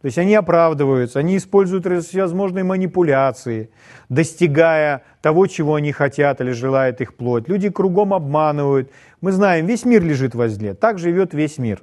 То 0.00 0.06
есть 0.06 0.18
они 0.18 0.34
оправдываются, 0.34 1.18
они 1.18 1.36
используют 1.36 1.84
всевозможные 2.04 2.62
манипуляции, 2.62 3.70
достигая 4.08 5.02
того, 5.22 5.48
чего 5.48 5.74
они 5.74 5.90
хотят 5.90 6.40
или 6.40 6.52
желает 6.52 7.00
их 7.00 7.16
плоть. 7.16 7.48
Люди 7.48 7.68
кругом 7.68 8.14
обманывают. 8.14 8.92
Мы 9.20 9.32
знаем, 9.32 9.66
весь 9.66 9.84
мир 9.84 10.04
лежит 10.04 10.36
возле, 10.36 10.74
так 10.74 11.00
живет 11.00 11.34
весь 11.34 11.58
мир. 11.58 11.82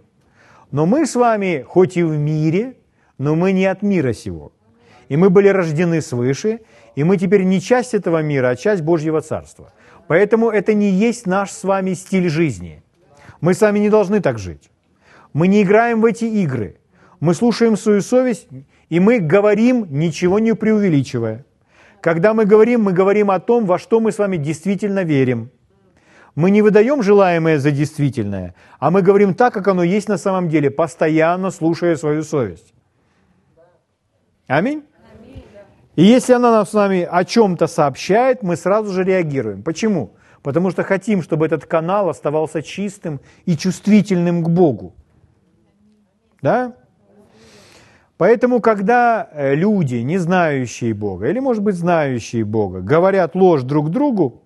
Но 0.71 0.85
мы 0.85 1.05
с 1.05 1.15
вами, 1.15 1.65
хоть 1.67 1.97
и 1.97 2.03
в 2.03 2.17
мире, 2.17 2.77
но 3.17 3.35
мы 3.35 3.51
не 3.51 3.65
от 3.65 3.81
мира 3.81 4.13
сего. 4.13 4.53
И 5.09 5.17
мы 5.17 5.29
были 5.29 5.49
рождены 5.49 6.01
свыше, 6.01 6.61
и 6.95 7.03
мы 7.03 7.17
теперь 7.17 7.43
не 7.43 7.59
часть 7.59 7.93
этого 7.93 8.21
мира, 8.21 8.47
а 8.47 8.55
часть 8.55 8.81
Божьего 8.81 9.19
Царства. 9.19 9.73
Поэтому 10.07 10.49
это 10.49 10.73
не 10.73 10.89
есть 10.89 11.27
наш 11.27 11.51
с 11.51 11.63
вами 11.65 11.93
стиль 11.93 12.29
жизни. 12.29 12.81
Мы 13.41 13.53
с 13.53 13.61
вами 13.61 13.79
не 13.79 13.89
должны 13.89 14.21
так 14.21 14.39
жить. 14.39 14.71
Мы 15.33 15.47
не 15.47 15.63
играем 15.63 15.99
в 16.01 16.05
эти 16.05 16.23
игры. 16.25 16.77
Мы 17.25 17.33
слушаем 17.33 17.75
свою 17.75 18.01
совесть, 18.01 18.47
и 18.89 18.99
мы 18.99 19.17
говорим, 19.17 19.87
ничего 19.89 20.37
не 20.37 20.53
преувеличивая. 20.53 21.43
Когда 21.99 22.35
мы 22.35 22.45
говорим, 22.45 22.83
мы 22.83 22.93
говорим 22.93 23.31
о 23.31 23.39
том, 23.39 23.65
во 23.65 23.79
что 23.79 23.99
мы 23.99 24.11
с 24.11 24.19
вами 24.19 24.37
действительно 24.37 25.03
верим– 25.03 25.49
мы 26.35 26.51
не 26.51 26.61
выдаем 26.61 27.01
желаемое 27.01 27.59
за 27.59 27.71
действительное, 27.71 28.53
а 28.77 28.91
мы 28.91 29.01
говорим 29.01 29.33
так, 29.33 29.53
как 29.53 29.67
оно 29.69 29.83
есть 29.83 30.09
на 30.09 30.17
самом 30.17 30.49
деле, 30.49 30.69
постоянно 30.69 31.49
слушая 31.49 31.95
свою 31.95 32.23
совесть. 32.23 32.73
Аминь? 34.45 34.83
И 35.95 36.03
если 36.03 36.33
она 36.33 36.51
нам 36.51 36.65
с 36.65 36.73
вами 36.73 37.07
о 37.09 37.23
чем-то 37.23 37.67
сообщает, 37.67 38.43
мы 38.43 38.57
сразу 38.57 38.91
же 38.91 39.03
реагируем. 39.03 39.63
Почему? 39.63 40.11
Потому 40.43 40.71
что 40.71 40.83
хотим, 40.83 41.23
чтобы 41.23 41.45
этот 41.45 41.65
канал 41.65 42.09
оставался 42.09 42.61
чистым 42.61 43.19
и 43.45 43.55
чувствительным 43.57 44.43
к 44.43 44.49
Богу. 44.49 44.93
Да? 46.41 46.75
Поэтому, 48.17 48.61
когда 48.61 49.29
э, 49.31 49.55
люди, 49.55 49.95
не 49.95 50.17
знающие 50.17 50.93
Бога, 50.93 51.27
или, 51.27 51.39
может 51.39 51.63
быть, 51.63 51.75
знающие 51.75 52.45
Бога, 52.45 52.79
говорят 52.79 53.35
ложь 53.35 53.63
друг 53.63 53.89
другу, 53.89 54.41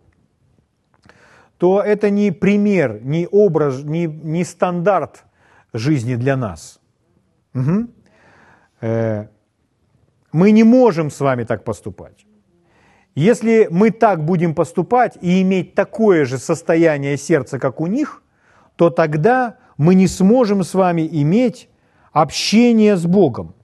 то 1.57 1.81
это 1.81 2.09
не 2.09 2.31
пример, 2.31 2.99
не 3.03 3.27
образ, 3.27 3.83
не, 3.83 4.05
не 4.07 4.43
стандарт 4.43 5.25
жизни 5.73 6.15
для 6.15 6.35
нас. 6.37 6.79
Угу. 7.53 7.87
Мы 10.31 10.51
не 10.51 10.63
можем 10.63 11.11
с 11.11 11.19
вами 11.19 11.43
так 11.43 11.63
поступать. 11.65 12.25
Если 13.13 13.67
мы 13.69 13.91
так 13.91 14.23
будем 14.23 14.55
поступать 14.55 15.17
и 15.21 15.41
иметь 15.41 15.75
такое 15.75 16.23
же 16.23 16.37
состояние 16.37 17.17
сердца, 17.17 17.59
как 17.59 17.81
у 17.81 17.87
них, 17.87 18.23
то 18.77 18.89
тогда 18.89 19.57
мы 19.77 19.95
не 19.95 20.07
сможем 20.07 20.63
с 20.63 20.73
вами 20.73 21.07
иметь 21.11 21.69
общение 22.13 22.95
с 22.95 23.05
Богом 23.05 23.55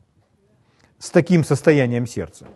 с 0.99 1.09
таким 1.09 1.43
состоянием 1.43 2.07
сердца. 2.07 2.47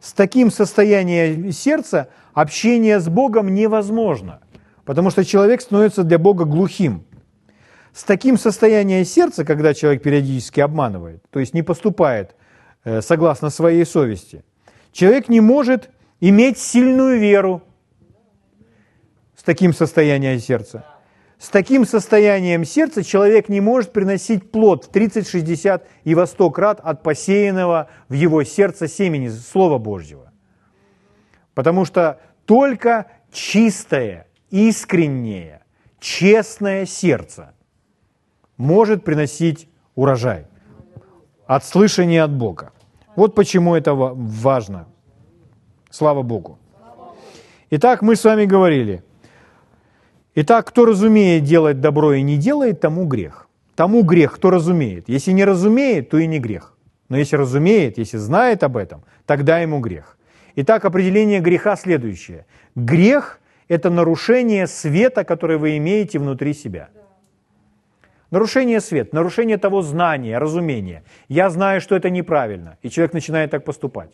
С 0.00 0.12
таким 0.12 0.50
состоянием 0.50 1.50
сердца 1.52 2.08
общение 2.34 3.00
с 3.00 3.08
Богом 3.08 3.54
невозможно. 3.54 4.40
Потому 4.84 5.10
что 5.10 5.24
человек 5.24 5.62
становится 5.62 6.04
для 6.04 6.18
Бога 6.18 6.44
глухим. 6.44 7.04
С 7.92 8.04
таким 8.04 8.36
состоянием 8.36 9.04
сердца, 9.04 9.44
когда 9.44 9.72
человек 9.72 10.02
периодически 10.02 10.60
обманывает, 10.60 11.22
то 11.30 11.40
есть 11.40 11.54
не 11.54 11.62
поступает 11.62 12.34
э, 12.84 13.00
согласно 13.00 13.50
своей 13.50 13.86
совести, 13.86 14.44
человек 14.92 15.28
не 15.28 15.40
может 15.40 15.90
иметь 16.20 16.58
сильную 16.58 17.18
веру 17.18 17.62
с 19.36 19.42
таким 19.42 19.72
состоянием 19.72 20.38
сердца. 20.40 20.84
С 21.38 21.48
таким 21.48 21.84
состоянием 21.84 22.64
сердца 22.64 23.02
человек 23.02 23.48
не 23.48 23.60
может 23.60 23.92
приносить 23.92 24.50
плод 24.50 24.84
в 24.84 24.88
30, 24.88 25.28
60 25.28 25.86
и 26.04 26.14
во 26.14 26.26
100 26.26 26.50
крат 26.50 26.80
от 26.80 27.02
посеянного 27.02 27.88
в 28.08 28.12
его 28.14 28.44
сердце 28.44 28.88
семени 28.88 29.28
Слова 29.28 29.78
Божьего. 29.78 30.32
Потому 31.54 31.84
что 31.84 32.20
только 32.46 33.06
чистое, 33.32 34.26
искреннее, 34.50 35.62
честное 36.00 36.86
сердце 36.86 37.54
может 38.56 39.04
приносить 39.04 39.68
урожай 39.94 40.46
от 41.46 41.64
слышания 41.64 42.22
от 42.22 42.32
Бога. 42.32 42.72
Вот 43.16 43.34
почему 43.34 43.74
это 43.74 43.94
важно. 43.94 44.86
Слава 45.90 46.22
Богу. 46.22 46.58
Итак, 47.70 48.02
мы 48.02 48.16
с 48.16 48.24
вами 48.24 48.44
говорили. 48.44 49.03
Итак, 50.36 50.66
кто 50.66 50.84
разумеет 50.84 51.44
делать 51.44 51.80
добро 51.80 52.14
и 52.14 52.22
не 52.22 52.36
делает, 52.36 52.80
тому 52.80 53.06
грех. 53.06 53.48
Тому 53.76 54.02
грех, 54.02 54.34
кто 54.34 54.50
разумеет. 54.50 55.08
Если 55.08 55.32
не 55.32 55.44
разумеет, 55.44 56.10
то 56.10 56.18
и 56.18 56.26
не 56.26 56.38
грех. 56.38 56.76
Но 57.08 57.16
если 57.16 57.36
разумеет, 57.36 57.98
если 57.98 58.16
знает 58.16 58.62
об 58.64 58.76
этом, 58.76 59.04
тогда 59.26 59.58
ему 59.58 59.80
грех. 59.80 60.16
Итак, 60.56 60.84
определение 60.84 61.40
греха 61.40 61.76
следующее. 61.76 62.46
Грех 62.74 63.40
это 63.68 63.90
нарушение 63.90 64.66
света, 64.66 65.24
который 65.24 65.56
вы 65.56 65.76
имеете 65.76 66.18
внутри 66.18 66.52
себя. 66.54 66.88
Нарушение 68.30 68.80
света, 68.80 69.14
нарушение 69.14 69.58
того 69.58 69.82
знания, 69.82 70.38
разумения. 70.38 71.04
Я 71.28 71.50
знаю, 71.50 71.80
что 71.80 71.94
это 71.94 72.10
неправильно, 72.10 72.78
и 72.82 72.90
человек 72.90 73.12
начинает 73.12 73.50
так 73.50 73.64
поступать. 73.64 74.10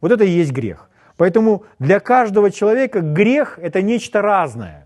Вот 0.00 0.10
это 0.10 0.24
и 0.24 0.30
есть 0.30 0.52
грех. 0.52 0.88
Поэтому 1.16 1.64
для 1.78 2.00
каждого 2.00 2.50
человека 2.50 3.00
грех– 3.00 3.58
это 3.62 3.82
нечто 3.82 4.22
разное. 4.22 4.81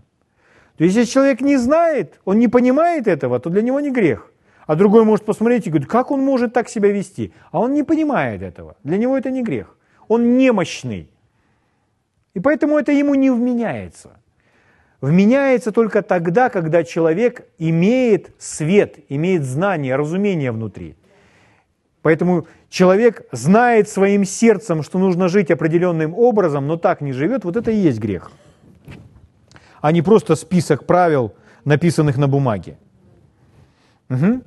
То 0.77 0.83
есть, 0.83 0.95
если 0.95 1.11
человек 1.11 1.41
не 1.41 1.57
знает, 1.57 2.19
он 2.23 2.39
не 2.39 2.47
понимает 2.47 3.07
этого, 3.07 3.39
то 3.39 3.49
для 3.49 3.61
него 3.61 3.79
не 3.79 3.91
грех. 3.91 4.31
А 4.67 4.75
другой 4.75 5.03
может 5.05 5.25
посмотреть 5.25 5.65
и 5.65 5.69
говорить, 5.69 5.87
как 5.87 6.11
он 6.11 6.21
может 6.21 6.53
так 6.53 6.69
себя 6.69 6.91
вести? 6.91 7.33
А 7.51 7.59
он 7.59 7.73
не 7.73 7.83
понимает 7.83 8.41
этого. 8.41 8.75
Для 8.83 8.97
него 8.97 9.17
это 9.17 9.31
не 9.31 9.41
грех. 9.41 9.75
Он 10.07 10.37
немощный. 10.37 11.09
И 12.33 12.39
поэтому 12.39 12.77
это 12.77 12.91
ему 12.91 13.15
не 13.15 13.31
вменяется. 13.31 14.19
Вменяется 15.01 15.71
только 15.71 16.01
тогда, 16.01 16.49
когда 16.49 16.83
человек 16.83 17.47
имеет 17.57 18.31
свет, 18.37 18.99
имеет 19.09 19.43
знание, 19.43 19.95
разумение 19.95 20.51
внутри. 20.51 20.95
Поэтому 22.01 22.47
человек 22.69 23.25
знает 23.31 23.89
своим 23.89 24.25
сердцем, 24.25 24.83
что 24.83 24.99
нужно 24.99 25.27
жить 25.27 25.49
определенным 25.49 26.13
образом, 26.13 26.67
но 26.67 26.77
так 26.77 27.01
не 27.01 27.13
живет, 27.13 27.45
вот 27.45 27.57
это 27.57 27.71
и 27.71 27.75
есть 27.75 27.99
грех. 27.99 28.31
А 29.81 29.91
не 29.91 30.01
просто 30.01 30.35
список 30.35 30.85
правил, 30.85 31.33
написанных 31.65 32.17
на 32.17 32.27
бумаге. 32.27 32.77
Угу. 34.09 34.41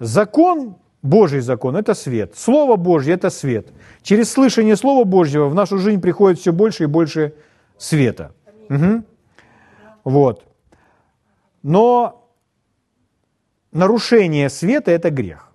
Закон, 0.00 0.76
Божий 1.02 1.40
закон– 1.40 1.76
это 1.76 1.94
свет. 1.94 2.36
Слово 2.36 2.76
Божье– 2.76 3.14
это 3.16 3.30
свет. 3.30 3.72
Через 4.02 4.30
слышание 4.30 4.76
Слова 4.76 5.04
Божьего 5.04 5.48
в 5.48 5.54
нашу 5.54 5.78
жизнь 5.78 6.00
приходит 6.00 6.38
все 6.38 6.52
больше 6.52 6.84
и 6.84 6.86
больше 6.86 7.34
света. 7.76 8.32
Угу. 8.68 9.02
Вот. 10.04 10.44
Но 11.62 12.28
нарушение 13.72 14.48
света– 14.48 14.90
это 14.92 15.10
грех. 15.10 15.48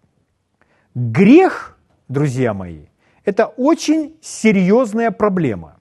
Грех, 0.95 1.77
друзья 2.09 2.53
мои, 2.53 2.88
это 3.24 3.45
очень 3.45 4.17
серьезная 4.21 5.12
проблема. 5.12 5.76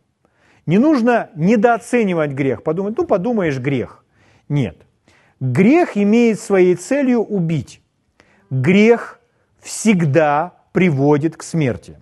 Не 0.67 0.79
нужно 0.79 1.31
недооценивать 1.37 2.33
грех, 2.33 2.63
подумать, 2.63 2.97
ну 2.99 3.07
подумаешь, 3.07 3.59
грех. 3.59 4.05
Нет. 4.49 4.77
Грех 5.39 5.97
имеет 5.97 6.41
своей 6.41 6.75
целью 6.75 7.21
убить. 7.21 7.81
Грех 8.51 9.21
всегда 9.61 10.55
приводит 10.73 11.37
к 11.37 11.43
смерти. 11.43 11.99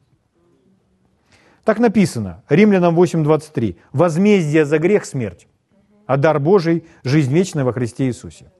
Так 1.64 1.78
написано, 1.78 2.42
Римлянам 2.48 2.98
8.23. 2.98 3.76
Возмездие 3.92 4.64
за 4.64 4.78
грех– 4.78 5.04
смерть, 5.06 5.46
а 6.06 6.16
дар 6.16 6.38
Божий– 6.38 6.84
жизнь 7.04 7.32
вечная 7.32 7.64
во 7.64 7.72
Христе 7.72 8.06
Иисусе. 8.06 8.50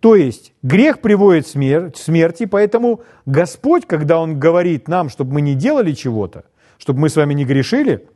То 0.00 0.14
есть 0.14 0.52
грех 0.62 1.00
приводит 1.00 1.46
к 1.46 1.96
смерти, 1.96 2.46
поэтому 2.46 3.00
Господь, 3.24 3.86
когда 3.86 4.20
Он 4.20 4.38
говорит 4.38 4.88
нам, 4.88 5.08
чтобы 5.08 5.34
мы 5.34 5.40
не 5.40 5.54
делали 5.54 5.92
чего-то, 5.92 6.44
чтобы 6.78 7.00
мы 7.00 7.08
с 7.08 7.16
вами 7.16 7.34
не 7.34 7.44
грешили, 7.44 8.08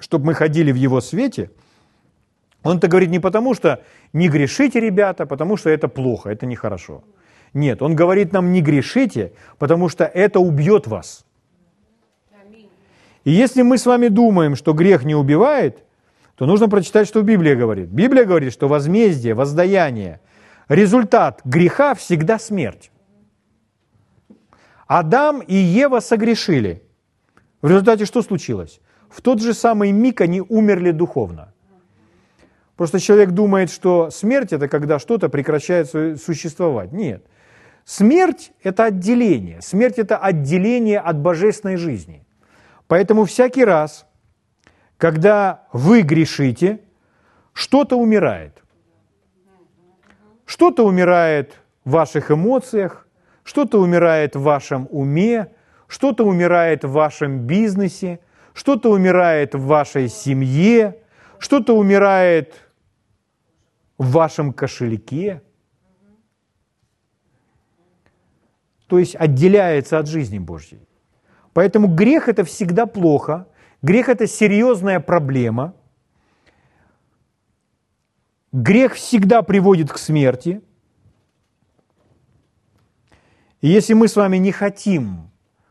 чтобы 0.00 0.26
мы 0.26 0.34
ходили 0.34 0.72
в 0.72 0.76
Его 0.76 1.00
свете, 1.00 1.50
Он 2.64 2.78
это 2.78 2.88
говорит 2.88 3.10
не 3.10 3.20
потому, 3.20 3.54
что 3.54 3.82
не 4.12 4.28
грешите, 4.28 4.80
ребята, 4.80 5.26
потому 5.26 5.56
что 5.56 5.70
это 5.70 5.86
плохо, 5.86 6.30
это 6.30 6.46
нехорошо. 6.46 7.04
Нет, 7.54 7.82
Он 7.82 7.94
говорит 7.94 8.32
нам 8.32 8.52
не 8.52 8.62
грешите, 8.62 9.32
потому 9.58 9.88
что 9.88 10.04
это 10.04 10.40
убьет 10.40 10.86
вас. 10.86 11.24
И 13.24 13.30
если 13.30 13.62
мы 13.62 13.76
с 13.76 13.86
вами 13.86 14.08
думаем, 14.08 14.56
что 14.56 14.72
грех 14.72 15.04
не 15.04 15.14
убивает, 15.14 15.84
то 16.36 16.46
нужно 16.46 16.68
прочитать, 16.68 17.06
что 17.06 17.22
Библия 17.22 17.54
говорит. 17.54 17.90
Библия 17.90 18.24
говорит, 18.24 18.52
что 18.52 18.66
возмездие, 18.66 19.34
воздаяние, 19.34 20.20
результат 20.68 21.42
греха 21.44 21.94
всегда 21.94 22.38
смерть. 22.38 22.90
Адам 24.86 25.40
и 25.40 25.54
Ева 25.54 26.00
согрешили. 26.00 26.82
В 27.60 27.68
результате 27.68 28.06
что 28.06 28.22
случилось? 28.22 28.80
В 29.10 29.20
тот 29.22 29.42
же 29.42 29.54
самый 29.54 29.92
миг 29.92 30.20
они 30.20 30.40
умерли 30.40 30.92
духовно. 30.92 31.52
Просто 32.76 32.98
человек 32.98 33.32
думает, 33.32 33.70
что 33.70 34.10
смерть– 34.10 34.52
это 34.54 34.68
когда 34.68 34.98
что-то 34.98 35.28
прекращает 35.28 35.90
существовать. 36.22 36.92
Нет. 36.92 37.26
Смерть– 37.84 38.52
это 38.62 38.84
отделение. 38.84 39.60
Смерть– 39.60 39.94
это 39.98 40.16
отделение 40.16 41.00
от 41.00 41.18
божественной 41.18 41.76
жизни. 41.76 42.24
Поэтому 42.86 43.24
всякий 43.24 43.64
раз, 43.64 44.06
когда 44.96 45.66
вы 45.72 46.02
грешите, 46.02 46.80
что-то 47.52 47.96
умирает. 47.96 48.62
Что-то 50.46 50.86
умирает 50.86 51.60
в 51.84 51.90
ваших 51.90 52.30
эмоциях, 52.30 53.06
что-то 53.44 53.80
умирает 53.80 54.36
в 54.36 54.42
вашем 54.42 54.88
уме, 54.90 55.48
что-то 55.86 56.24
умирает 56.24 56.84
в 56.84 56.92
вашем 56.92 57.40
бизнесе, 57.40 58.20
что-то 58.54 58.90
умирает 58.90 59.54
в 59.54 59.64
вашей 59.66 60.08
семье, 60.08 60.98
что-то 61.38 61.76
умирает 61.76 62.54
в 63.98 64.12
вашем 64.12 64.52
кошельке. 64.52 65.42
То 68.86 68.98
есть 68.98 69.14
отделяется 69.14 69.98
от 69.98 70.08
жизни 70.08 70.38
Божьей. 70.38 70.80
Поэтому 71.52 71.88
грех 71.88 72.28
это 72.28 72.44
всегда 72.44 72.86
плохо, 72.86 73.46
грех 73.82 74.08
это 74.08 74.26
серьезная 74.26 75.00
проблема– 75.00 75.74
Грех 78.52 78.94
всегда 78.94 79.42
приводит 79.42 79.92
к 79.92 79.98
смерти. 79.98 80.60
И 83.60 83.68
если 83.68 83.94
мы 83.94 84.08
с 84.08 84.16
вами 84.16 84.38
не 84.38 84.50
хотим, 84.50 85.30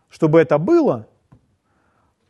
чтобы 0.10 0.40
это 0.40 0.58
было, 0.58 1.10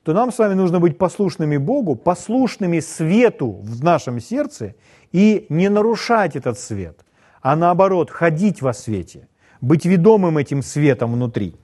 то 0.03 0.13
нам 0.13 0.31
с 0.31 0.39
вами 0.39 0.53
нужно 0.53 0.79
быть 0.79 0.97
послушными 0.97 1.57
Богу, 1.57 1.95
послушными 1.95 2.79
свету 2.79 3.51
в 3.61 3.83
нашем 3.83 4.19
сердце 4.19 4.75
и 5.11 5.45
не 5.49 5.69
нарушать 5.69 6.35
этот 6.35 6.57
свет, 6.57 7.05
а 7.41 7.55
наоборот, 7.55 8.09
ходить 8.09 8.61
во 8.61 8.73
свете, 8.73 9.27
быть 9.61 9.85
ведомым 9.85 10.37
этим 10.37 10.61
светом 10.61 11.13
внутри. 11.13 11.55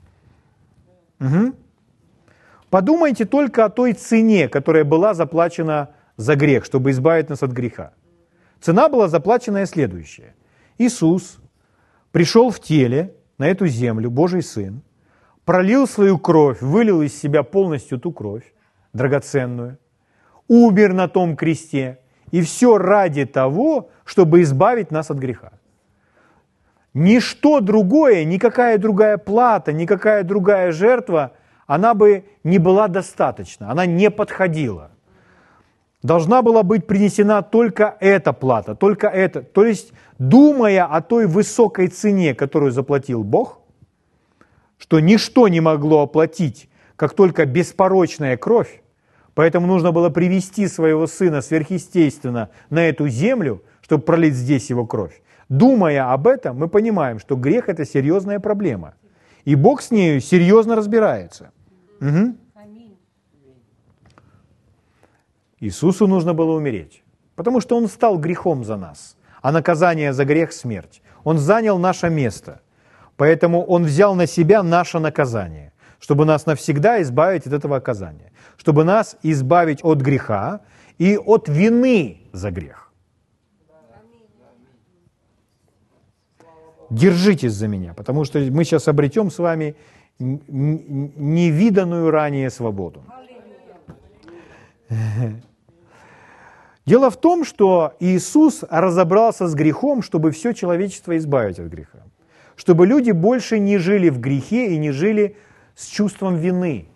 Угу. 1.20 1.54
Подумайте 2.70 3.24
только 3.24 3.64
о 3.64 3.70
той 3.70 3.94
цене, 3.94 4.48
которая 4.48 4.84
была 4.84 5.14
заплачена 5.14 5.90
за 6.16 6.36
грех, 6.36 6.64
чтобы 6.64 6.90
избавить 6.90 7.30
нас 7.30 7.42
от 7.42 7.52
греха. 7.52 7.92
Цена 8.60 8.88
была 8.88 9.08
заплаченная 9.08 9.66
следующая. 9.66 10.34
Иисус 10.78 11.38
пришел 12.12 12.50
в 12.50 12.60
теле 12.60 13.14
на 13.38 13.48
эту 13.48 13.66
землю, 13.66 14.10
Божий 14.10 14.42
Сын, 14.42 14.82
пролил 15.46 15.86
свою 15.86 16.18
кровь, 16.18 16.60
вылил 16.60 17.00
из 17.00 17.18
себя 17.18 17.42
полностью 17.42 17.98
ту 17.98 18.12
кровь, 18.12 18.52
драгоценную, 18.92 19.78
умер 20.48 20.92
на 20.92 21.08
том 21.08 21.36
кресте, 21.36 22.00
и 22.30 22.42
все 22.42 22.76
ради 22.76 23.24
того, 23.24 23.88
чтобы 24.04 24.42
избавить 24.42 24.90
нас 24.90 25.10
от 25.10 25.16
греха. 25.16 25.52
Ничто 26.92 27.60
другое, 27.60 28.24
никакая 28.24 28.76
другая 28.76 29.16
плата, 29.16 29.72
никакая 29.72 30.22
другая 30.22 30.72
жертва, 30.72 31.32
она 31.66 31.94
бы 31.94 32.24
не 32.44 32.58
была 32.58 32.88
достаточна, 32.88 33.70
она 33.70 33.86
не 33.86 34.10
подходила 34.10 34.90
должна 36.06 36.42
была 36.42 36.62
быть 36.62 36.86
принесена 36.86 37.42
только 37.42 37.96
эта 38.00 38.32
плата, 38.32 38.74
только 38.74 39.08
это. 39.08 39.42
То 39.42 39.64
есть, 39.64 39.92
думая 40.18 40.84
о 40.84 41.00
той 41.02 41.26
высокой 41.26 41.88
цене, 41.88 42.34
которую 42.34 42.70
заплатил 42.70 43.24
Бог, 43.24 43.60
что 44.78 45.00
ничто 45.00 45.48
не 45.48 45.60
могло 45.60 46.02
оплатить, 46.02 46.68
как 46.96 47.14
только 47.14 47.44
беспорочная 47.46 48.36
кровь, 48.36 48.82
поэтому 49.34 49.66
нужно 49.66 49.92
было 49.92 50.10
привести 50.10 50.68
своего 50.68 51.06
сына 51.06 51.42
сверхъестественно 51.42 52.50
на 52.70 52.88
эту 52.88 53.08
землю, 53.08 53.62
чтобы 53.82 54.04
пролить 54.04 54.34
здесь 54.34 54.70
его 54.70 54.86
кровь. 54.86 55.22
Думая 55.48 56.12
об 56.12 56.26
этом, 56.26 56.58
мы 56.58 56.68
понимаем, 56.68 57.18
что 57.18 57.36
грех– 57.36 57.68
это 57.68 57.84
серьезная 57.84 58.40
проблема. 58.40 58.94
И 59.44 59.54
Бог 59.54 59.80
с 59.80 59.90
нею 59.90 60.20
серьезно 60.20 60.74
разбирается. 60.74 61.52
Угу. 62.00 62.34
Иисусу 65.60 66.06
нужно 66.06 66.34
было 66.34 66.52
умереть, 66.52 67.02
потому 67.34 67.60
что 67.60 67.76
Он 67.76 67.88
стал 67.88 68.18
грехом 68.18 68.64
за 68.64 68.76
нас, 68.76 69.16
а 69.40 69.52
наказание 69.52 70.12
за 70.12 70.24
грех– 70.24 70.52
смерть. 70.52 71.00
Он 71.24 71.38
занял 71.38 71.78
наше 71.78 72.10
место, 72.10 72.60
поэтому 73.16 73.64
Он 73.64 73.84
взял 73.84 74.14
на 74.14 74.26
себя 74.26 74.62
наше 74.62 74.98
наказание, 74.98 75.72
чтобы 75.98 76.24
нас 76.24 76.46
навсегда 76.46 77.02
избавить 77.02 77.46
от 77.46 77.52
этого 77.52 77.76
оказания, 77.76 78.32
чтобы 78.56 78.84
нас 78.84 79.16
избавить 79.22 79.84
от 79.84 80.00
греха 80.00 80.60
и 80.98 81.18
от 81.18 81.48
вины 81.48 82.18
за 82.32 82.50
грех. 82.50 82.92
Держитесь 86.90 87.52
за 87.52 87.68
меня, 87.68 87.94
потому 87.94 88.24
что 88.24 88.38
мы 88.38 88.64
сейчас 88.64 88.88
обретем 88.88 89.30
с 89.30 89.38
вами 89.38 89.74
невиданную 90.18 92.10
ранее 92.10 92.50
свободу. 92.50 93.04
Дело 96.86 97.10
в 97.10 97.16
том, 97.16 97.44
что 97.44 97.94
Иисус 97.98 98.62
разобрался 98.70 99.48
с 99.48 99.54
грехом, 99.54 100.02
чтобы 100.02 100.30
все 100.30 100.52
человечество 100.52 101.16
избавить 101.16 101.58
от 101.58 101.66
греха. 101.66 102.05
Чтобы 102.56 102.86
люди 102.86 103.10
больше 103.10 103.58
не 103.58 103.78
жили 103.78 104.08
в 104.08 104.18
грехе 104.18 104.74
и 104.74 104.78
не 104.78 104.90
жили 104.90 105.36
с 105.74 105.86
чувством 105.86 106.36
вины, 106.36 106.88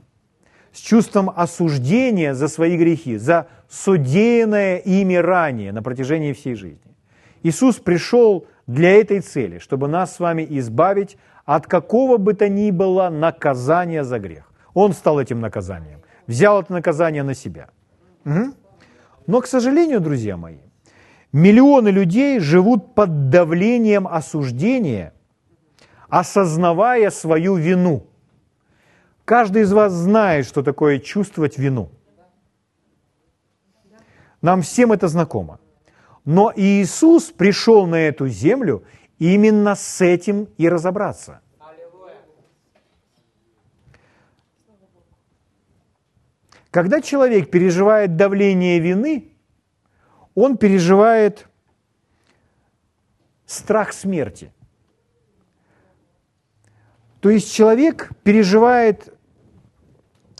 с 0.72 0.78
чувством 0.78 1.30
осуждения 1.34 2.34
за 2.34 2.48
свои 2.48 2.76
грехи, 2.76 3.16
за 3.16 3.46
содеянное 3.68 4.78
ими 4.78 5.14
ранее 5.14 5.72
на 5.72 5.82
протяжении 5.82 6.32
всей 6.32 6.54
жизни. 6.54 6.96
Иисус 7.42 7.76
пришел 7.76 8.46
для 8.66 9.00
этой 9.00 9.20
цели, 9.20 9.58
чтобы 9.58 9.88
нас 9.88 10.16
с 10.16 10.20
вами 10.20 10.46
избавить 10.48 11.16
от 11.44 11.66
какого 11.66 12.16
бы 12.16 12.34
то 12.34 12.48
ни 12.48 12.70
было 12.70 13.10
наказания 13.10 14.04
за 14.04 14.18
грех. 14.18 14.52
Он 14.74 14.92
стал 14.92 15.20
этим 15.20 15.40
наказанием, 15.40 16.00
взял 16.26 16.60
это 16.60 16.72
наказание 16.72 17.22
на 17.22 17.34
себя. 17.34 17.70
Угу. 18.24 18.54
Но, 19.26 19.40
к 19.40 19.46
сожалению, 19.46 20.00
друзья 20.00 20.36
мои, 20.36 20.58
миллионы 21.32 21.88
людей 21.88 22.38
живут 22.40 22.94
под 22.94 23.30
давлением 23.30 24.06
осуждения, 24.06 25.12
осознавая 26.10 27.10
свою 27.10 27.56
вину. 27.56 28.06
Каждый 29.24 29.62
из 29.62 29.72
вас 29.72 29.92
знает, 29.92 30.46
что 30.46 30.62
такое 30.62 30.98
чувствовать 30.98 31.58
вину. 31.58 31.90
Нам 34.42 34.62
всем 34.62 34.92
это 34.92 35.08
знакомо. 35.08 35.60
Но 36.24 36.52
Иисус 36.54 37.30
пришел 37.30 37.86
на 37.86 37.96
эту 37.96 38.28
землю 38.28 38.84
именно 39.18 39.74
с 39.74 40.00
этим 40.00 40.48
и 40.58 40.68
разобраться. 40.68 41.40
Когда 46.70 47.00
человек 47.00 47.50
переживает 47.50 48.16
давление 48.16 48.78
вины, 48.78 49.32
он 50.34 50.56
переживает 50.56 51.48
страх 53.44 53.92
смерти. 53.92 54.52
То 57.20 57.28
есть 57.30 57.54
человек 57.54 58.10
переживает 58.22 59.12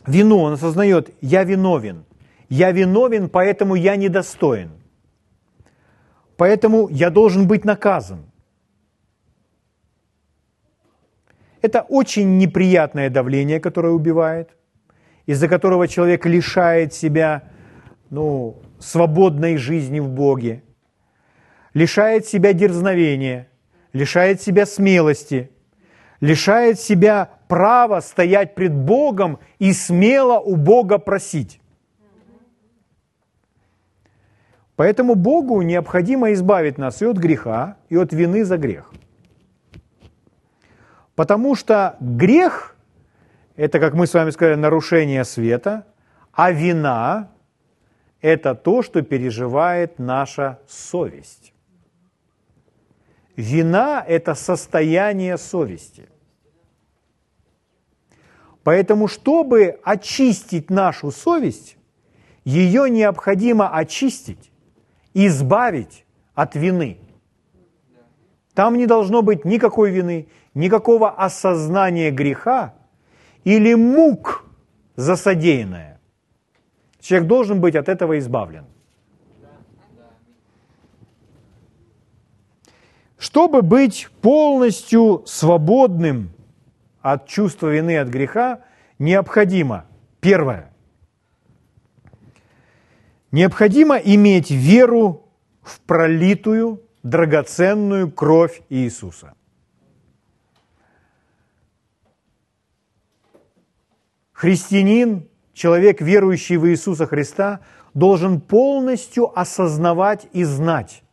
вину, 0.05 0.39
он 0.39 0.53
осознает, 0.53 1.11
я 1.21 1.43
виновен. 1.43 2.05
Я 2.49 2.71
виновен, 2.71 3.29
поэтому 3.29 3.75
я 3.75 3.95
недостоин. 3.95 4.71
Поэтому 6.37 6.89
я 6.89 7.09
должен 7.09 7.47
быть 7.47 7.65
наказан. 7.65 8.25
Это 11.61 11.81
очень 11.81 12.39
неприятное 12.39 13.09
давление, 13.11 13.59
которое 13.59 13.93
убивает, 13.93 14.49
из-за 15.27 15.47
которого 15.47 15.87
человек 15.87 16.25
лишает 16.25 16.93
себя 16.93 17.43
ну, 18.09 18.59
свободной 18.79 19.57
жизни 19.57 19.99
в 19.99 20.09
Боге, 20.09 20.63
лишает 21.75 22.25
себя 22.25 22.53
дерзновения, 22.53 23.47
лишает 23.93 24.41
себя 24.41 24.65
смелости, 24.65 25.51
лишает 26.21 26.79
себя 26.79 27.31
права 27.47 27.99
стоять 27.99 28.55
пред 28.55 28.73
Богом 28.73 29.39
и 29.59 29.73
смело 29.73 30.39
у 30.39 30.55
Бога 30.55 30.99
просить. 30.99 31.59
Поэтому 34.75 35.15
Богу 35.15 35.61
необходимо 35.61 36.31
избавить 36.31 36.77
нас 36.77 37.01
и 37.01 37.05
от 37.05 37.17
греха, 37.17 37.77
и 37.89 37.97
от 37.97 38.13
вины 38.13 38.45
за 38.45 38.57
грех. 38.57 38.91
Потому 41.15 41.55
что 41.55 41.97
грех– 41.99 42.75
это, 43.55 43.79
как 43.79 43.93
мы 43.93 44.07
с 44.07 44.13
вами 44.13 44.31
сказали, 44.31 44.55
нарушение 44.55 45.23
света, 45.23 45.85
а 46.31 46.51
вина– 46.51 47.29
это 48.21 48.55
то, 48.55 48.81
что 48.81 49.01
переживает 49.01 49.99
наша 49.99 50.59
совесть. 50.67 51.53
Вина– 53.35 54.03
это 54.07 54.35
состояние 54.35 55.37
совести. 55.37 56.10
Поэтому, 58.63 59.07
чтобы 59.07 59.79
очистить 59.83 60.69
нашу 60.69 61.11
совесть, 61.11 61.77
ее 62.43 62.89
необходимо 62.89 63.69
очистить 63.69 64.51
избавить 65.13 66.05
от 66.33 66.55
вины. 66.55 66.97
Там 68.53 68.77
не 68.77 68.85
должно 68.85 69.21
быть 69.21 69.45
никакой 69.45 69.91
вины, 69.91 70.27
никакого 70.53 71.09
осознания 71.09 72.11
греха 72.11 72.73
или 73.43 73.73
мук 73.73 74.45
за 74.95 75.15
содеянное. 75.15 75.99
Человек 76.99 77.27
должен 77.27 77.61
быть 77.61 77.75
от 77.75 77.89
этого 77.89 78.19
избавлен. 78.19 78.65
Чтобы 83.17 83.61
быть 83.61 84.09
полностью 84.21 85.23
свободным 85.25 86.31
от 87.01 87.27
чувства 87.27 87.67
вины, 87.67 87.97
от 87.97 88.09
греха, 88.09 88.61
необходимо, 88.99 89.85
первое, 90.19 90.71
Необходимо 93.31 93.95
иметь 93.95 94.51
веру 94.51 95.29
в 95.61 95.79
пролитую 95.81 96.83
драгоценную 97.01 98.11
кровь 98.11 98.61
Иисуса. 98.69 99.35
Христианин, 104.33 105.29
человек, 105.53 106.01
верующий 106.01 106.57
в 106.57 106.67
Иисуса 106.67 107.05
Христа, 107.05 107.61
должен 107.93 108.41
полностью 108.41 109.37
осознавать 109.39 110.27
и 110.33 110.43
знать, 110.43 111.03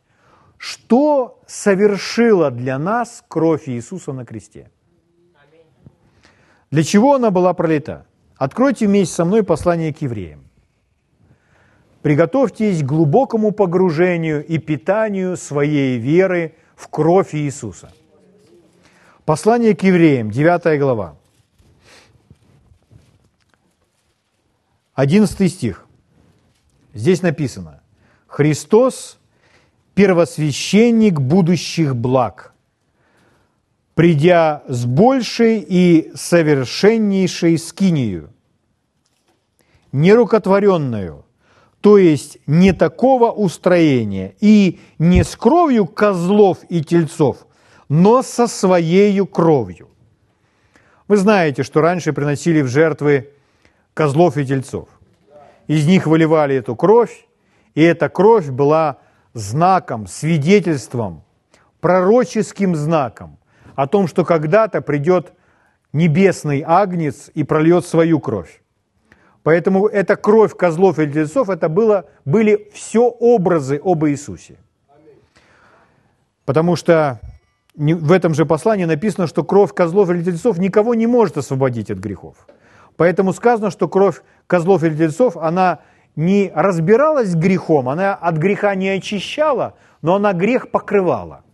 что 0.57 1.41
совершила 1.47 2.51
для 2.51 2.77
нас 2.77 3.23
кровь 3.27 3.69
Иисуса 3.69 4.11
на 4.11 4.25
кресте. 4.25 4.71
Для 6.71 6.83
чего 6.83 7.15
она 7.15 7.31
была 7.31 7.53
пролита? 7.53 8.05
Откройте 8.37 8.87
вместе 8.87 9.15
со 9.15 9.25
мной 9.25 9.43
послание 9.43 9.93
к 9.93 10.01
евреям. 10.01 10.43
Приготовьтесь 12.01 12.81
к 12.81 12.85
глубокому 12.85 13.51
погружению 13.51 14.45
и 14.45 14.57
питанию 14.57 15.35
своей 15.35 15.97
веры 15.97 16.55
в 16.75 16.87
кровь 16.87 17.35
Иисуса. 17.35 17.91
Послание 19.25 19.75
к 19.75 19.83
евреям, 19.83 20.31
9 20.31 20.79
глава. 20.79 21.17
11 24.95 25.51
стих. 25.51 25.85
Здесь 26.93 27.21
написано, 27.21 27.81
Христос– 28.27 29.17
первосвященник 29.99 31.19
будущих 31.19 31.93
благ, 31.93 32.53
придя 33.99 34.63
с 34.69 34.85
большей 34.85 35.59
и 35.59 36.13
совершеннейшей 36.15 37.57
скинию, 37.57 38.29
нерукотворенную– 39.91 41.25
то 41.81 41.97
есть 41.97 42.37
не 42.47 42.71
такого 42.71 43.29
устроения 43.29 44.35
и 44.39 44.79
не 44.99 45.25
с 45.25 45.35
кровью 45.35 45.85
козлов 45.85 46.59
и 46.69 46.81
тельцов, 46.81 47.45
но 47.89 48.23
со 48.23 48.47
своей 48.47 49.19
кровью. 49.27 49.89
Вы 51.09 51.17
знаете, 51.17 51.63
что 51.63 51.81
раньше 51.81 52.13
приносили 52.13 52.61
в 52.61 52.67
жертвы 52.67 53.31
козлов 53.93 54.37
и 54.37 54.45
тельцов. 54.45 54.87
Из 55.67 55.85
них 55.85 56.07
выливали 56.07 56.55
эту 56.55 56.73
кровь, 56.77 57.27
и 57.75 57.81
эта 57.81 58.07
кровь 58.07 58.47
была 58.47 58.99
знаком, 59.33 60.07
свидетельством, 60.07 61.25
пророческим 61.81 62.77
знаком 62.77 63.38
о 63.79 63.87
том, 63.87 64.07
что 64.07 64.25
когда-то 64.25 64.81
придет 64.81 65.31
небесный 65.93 66.61
агнец 66.67 67.31
и 67.33 67.45
прольет 67.45 67.85
свою 67.85 68.19
кровь. 68.19 68.61
Поэтому 69.41 69.87
эта 69.87 70.17
кровь 70.17 70.53
козлов 70.53 70.99
и 70.99 71.09
тельцов, 71.09 71.49
это 71.49 71.69
было, 71.69 72.03
были 72.25 72.69
все 72.73 73.07
образы 73.07 73.79
об 73.81 74.05
Иисусе. 74.05 74.57
Потому 76.43 76.75
что 76.75 77.21
в 77.73 78.11
этом 78.11 78.33
же 78.33 78.45
послании 78.45 78.83
написано, 78.83 79.27
что 79.27 79.45
кровь 79.45 79.73
козлов 79.73 80.09
или 80.09 80.25
тельцов 80.25 80.57
никого 80.57 80.93
не 80.93 81.07
может 81.07 81.37
освободить 81.37 81.89
от 81.89 81.99
грехов. 81.99 82.35
Поэтому 82.97 83.31
сказано, 83.31 83.71
что 83.71 83.87
кровь 83.87 84.21
козлов 84.45 84.83
или 84.83 84.97
тельцов, 84.97 85.37
она 85.37 85.79
не 86.17 86.51
разбиралась 86.53 87.29
с 87.29 87.35
грехом, 87.35 87.87
она 87.87 88.13
от 88.13 88.35
греха 88.35 88.75
не 88.75 88.89
очищала, 88.89 89.75
но 90.01 90.15
она 90.15 90.33
грех 90.33 90.69
покрывала. 90.69 91.45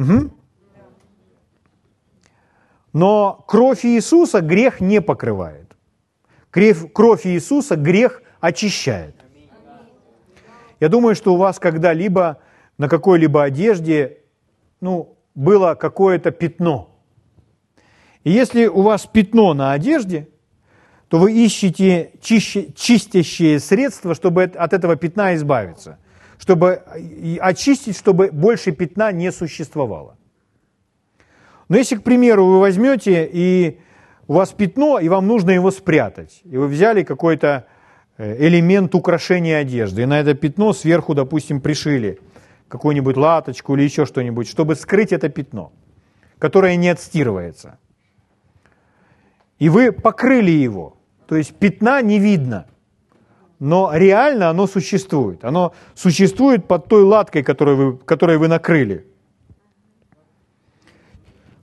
Угу. 0.00 0.30
Но 2.92 3.44
кровь 3.46 3.84
Иисуса 3.84 4.40
грех 4.40 4.80
не 4.80 5.00
покрывает. 5.00 5.76
Кровь 6.50 7.26
Иисуса 7.26 7.76
грех 7.76 8.22
очищает. 8.40 9.14
Я 10.80 10.88
думаю, 10.88 11.14
что 11.14 11.34
у 11.34 11.36
вас 11.36 11.58
когда-либо 11.58 12.40
на 12.78 12.88
какой-либо 12.88 13.42
одежде 13.42 14.18
ну, 14.80 15.18
было 15.34 15.74
какое-то 15.74 16.30
пятно. 16.30 16.88
И 18.24 18.30
если 18.30 18.66
у 18.66 18.80
вас 18.80 19.06
пятно 19.06 19.52
на 19.54 19.72
одежде, 19.72 20.28
то 21.08 21.18
вы 21.18 21.32
ищете 21.32 22.12
чистящие 22.20 23.60
средства, 23.60 24.14
чтобы 24.14 24.44
от 24.44 24.72
этого 24.72 24.96
пятна 24.96 25.34
избавиться, 25.34 25.98
чтобы 26.40 26.82
очистить, 27.40 27.98
чтобы 27.98 28.30
больше 28.32 28.72
пятна 28.72 29.12
не 29.12 29.30
существовало. 29.30 30.16
Но 31.68 31.76
если, 31.76 31.96
к 31.96 32.02
примеру, 32.02 32.46
вы 32.46 32.60
возьмете 32.60 33.28
и 33.30 33.78
у 34.26 34.32
вас 34.32 34.50
пятно, 34.52 34.98
и 34.98 35.08
вам 35.10 35.26
нужно 35.26 35.50
его 35.50 35.70
спрятать, 35.70 36.40
и 36.44 36.56
вы 36.56 36.66
взяли 36.66 37.02
какой-то 37.02 37.66
э, 38.16 38.46
элемент 38.46 38.94
украшения 38.94 39.58
одежды. 39.58 40.02
И 40.02 40.06
на 40.06 40.18
это 40.18 40.32
пятно 40.34 40.72
сверху, 40.72 41.14
допустим, 41.14 41.60
пришили 41.60 42.18
какую-нибудь 42.68 43.18
латочку 43.18 43.74
или 43.74 43.82
еще 43.82 44.06
что-нибудь, 44.06 44.48
чтобы 44.48 44.76
скрыть 44.76 45.12
это 45.12 45.28
пятно, 45.28 45.72
которое 46.38 46.76
не 46.76 46.88
отстирывается. 46.88 47.78
И 49.58 49.68
вы 49.68 49.92
покрыли 49.92 50.52
его. 50.52 50.96
То 51.26 51.36
есть 51.36 51.54
пятна 51.54 52.00
не 52.00 52.18
видно, 52.18 52.66
но 53.60 53.90
реально 53.94 54.48
оно 54.48 54.66
существует. 54.66 55.44
Оно 55.44 55.74
существует 55.94 56.66
под 56.66 56.88
той 56.88 57.02
латкой, 57.02 57.42
которую 57.44 57.76
вы, 57.76 57.98
которой 57.98 58.38
вы 58.38 58.48
накрыли. 58.48 59.06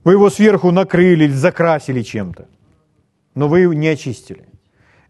Вы 0.04 0.12
его 0.12 0.30
сверху 0.30 0.70
накрыли, 0.70 1.28
закрасили 1.28 2.02
чем-то, 2.02 2.46
но 3.34 3.48
вы 3.48 3.60
его 3.60 3.74
не 3.74 3.88
очистили. 3.88 4.46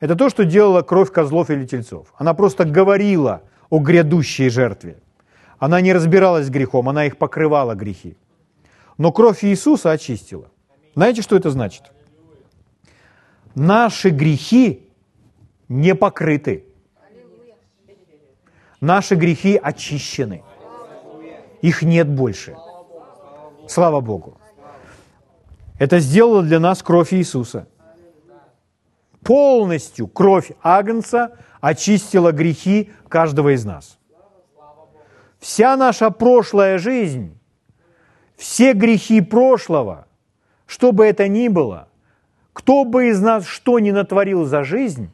Это 0.00 0.16
то, 0.16 0.30
что 0.30 0.44
делала 0.44 0.82
кровь 0.82 1.12
козлов 1.12 1.50
или 1.50 1.66
тельцов. 1.66 2.12
Она 2.16 2.34
просто 2.34 2.64
говорила 2.64 3.42
о 3.68 3.78
грядущей 3.78 4.48
жертве. 4.48 4.96
Она 5.58 5.80
не 5.80 5.92
разбиралась 5.92 6.46
с 6.46 6.50
грехом, 6.50 6.88
она 6.88 7.04
их 7.04 7.18
покрывала 7.18 7.74
грехи. 7.74 8.16
Но 8.96 9.12
кровь 9.12 9.44
Иисуса 9.44 9.90
очистила. 9.90 10.50
Знаете, 10.94 11.22
что 11.22 11.36
это 11.36 11.50
значит? 11.50 11.82
Наши 13.54 14.08
грехи 14.08 14.88
не 15.68 15.94
покрыты. 15.94 16.64
Наши 18.80 19.16
грехи 19.16 19.56
очищены. 19.56 20.42
Их 21.62 21.82
нет 21.82 22.08
больше. 22.08 22.56
Слава 23.66 24.00
Богу. 24.00 24.38
Это 25.78 25.98
сделала 25.98 26.42
для 26.42 26.60
нас 26.60 26.82
кровь 26.82 27.12
Иисуса. 27.12 27.68
Полностью 29.22 30.06
кровь 30.06 30.52
Агнца 30.62 31.36
очистила 31.60 32.32
грехи 32.32 32.90
каждого 33.08 33.54
из 33.54 33.64
нас. 33.64 33.98
Вся 35.38 35.76
наша 35.76 36.10
прошлая 36.10 36.78
жизнь, 36.78 37.38
все 38.36 38.72
грехи 38.72 39.20
прошлого, 39.20 40.06
что 40.66 40.92
бы 40.92 41.04
это 41.04 41.28
ни 41.28 41.48
было, 41.48 41.88
кто 42.52 42.84
бы 42.84 43.08
из 43.08 43.20
нас 43.20 43.46
что 43.46 43.78
ни 43.78 43.90
натворил 43.90 44.44
за 44.44 44.64
жизнь, 44.64 45.10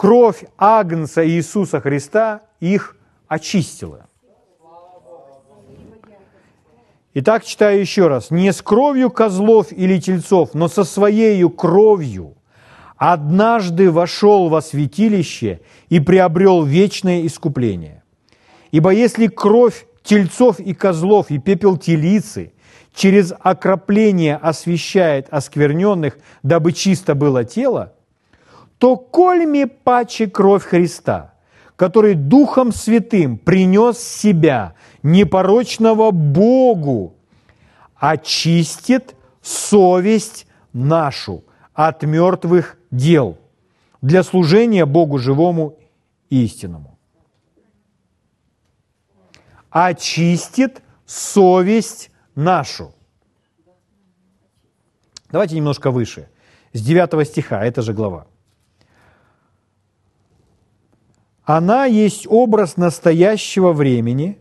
кровь 0.00 0.44
Агнца 0.56 1.28
Иисуса 1.28 1.78
Христа 1.78 2.40
их 2.58 2.96
очистила. 3.28 4.06
Итак, 7.12 7.44
читаю 7.44 7.78
еще 7.78 8.08
раз. 8.08 8.30
«Не 8.30 8.50
с 8.50 8.62
кровью 8.62 9.10
козлов 9.10 9.66
или 9.72 10.00
тельцов, 10.00 10.54
но 10.54 10.68
со 10.68 10.84
своею 10.84 11.50
кровью 11.50 12.38
однажды 12.96 13.90
вошел 13.90 14.48
во 14.48 14.62
святилище 14.62 15.60
и 15.90 16.00
приобрел 16.00 16.64
вечное 16.64 17.26
искупление. 17.26 18.02
Ибо 18.70 18.92
если 18.92 19.26
кровь 19.26 19.84
тельцов 20.02 20.60
и 20.60 20.72
козлов 20.72 21.30
и 21.30 21.36
пепел 21.36 21.76
телицы 21.76 22.54
через 22.94 23.34
окропление 23.38 24.36
освещает 24.36 25.26
оскверненных, 25.30 26.16
дабы 26.42 26.72
чисто 26.72 27.14
было 27.14 27.44
тело, 27.44 27.92
то 28.80 28.96
кольми 28.96 29.66
паче 29.66 30.26
кровь 30.26 30.64
Христа, 30.64 31.34
который 31.76 32.14
Духом 32.14 32.72
Святым 32.72 33.36
принес 33.36 33.98
себя 33.98 34.74
непорочного 35.02 36.12
Богу, 36.12 37.14
очистит 37.94 39.14
совесть 39.42 40.46
нашу 40.72 41.44
от 41.74 42.02
мертвых 42.04 42.78
дел 42.90 43.36
для 44.00 44.22
служения 44.22 44.86
Богу 44.86 45.18
живому 45.18 45.76
истинному. 46.30 46.98
Очистит 49.68 50.80
совесть 51.04 52.10
нашу. 52.34 52.94
Давайте 55.28 55.54
немножко 55.54 55.90
выше. 55.90 56.30
С 56.72 56.80
9 56.80 57.28
стиха, 57.28 57.62
это 57.62 57.82
же 57.82 57.92
глава. 57.92 58.26
Она 61.52 61.84
есть 61.84 62.28
образ 62.28 62.76
настоящего 62.76 63.72
времени, 63.72 64.38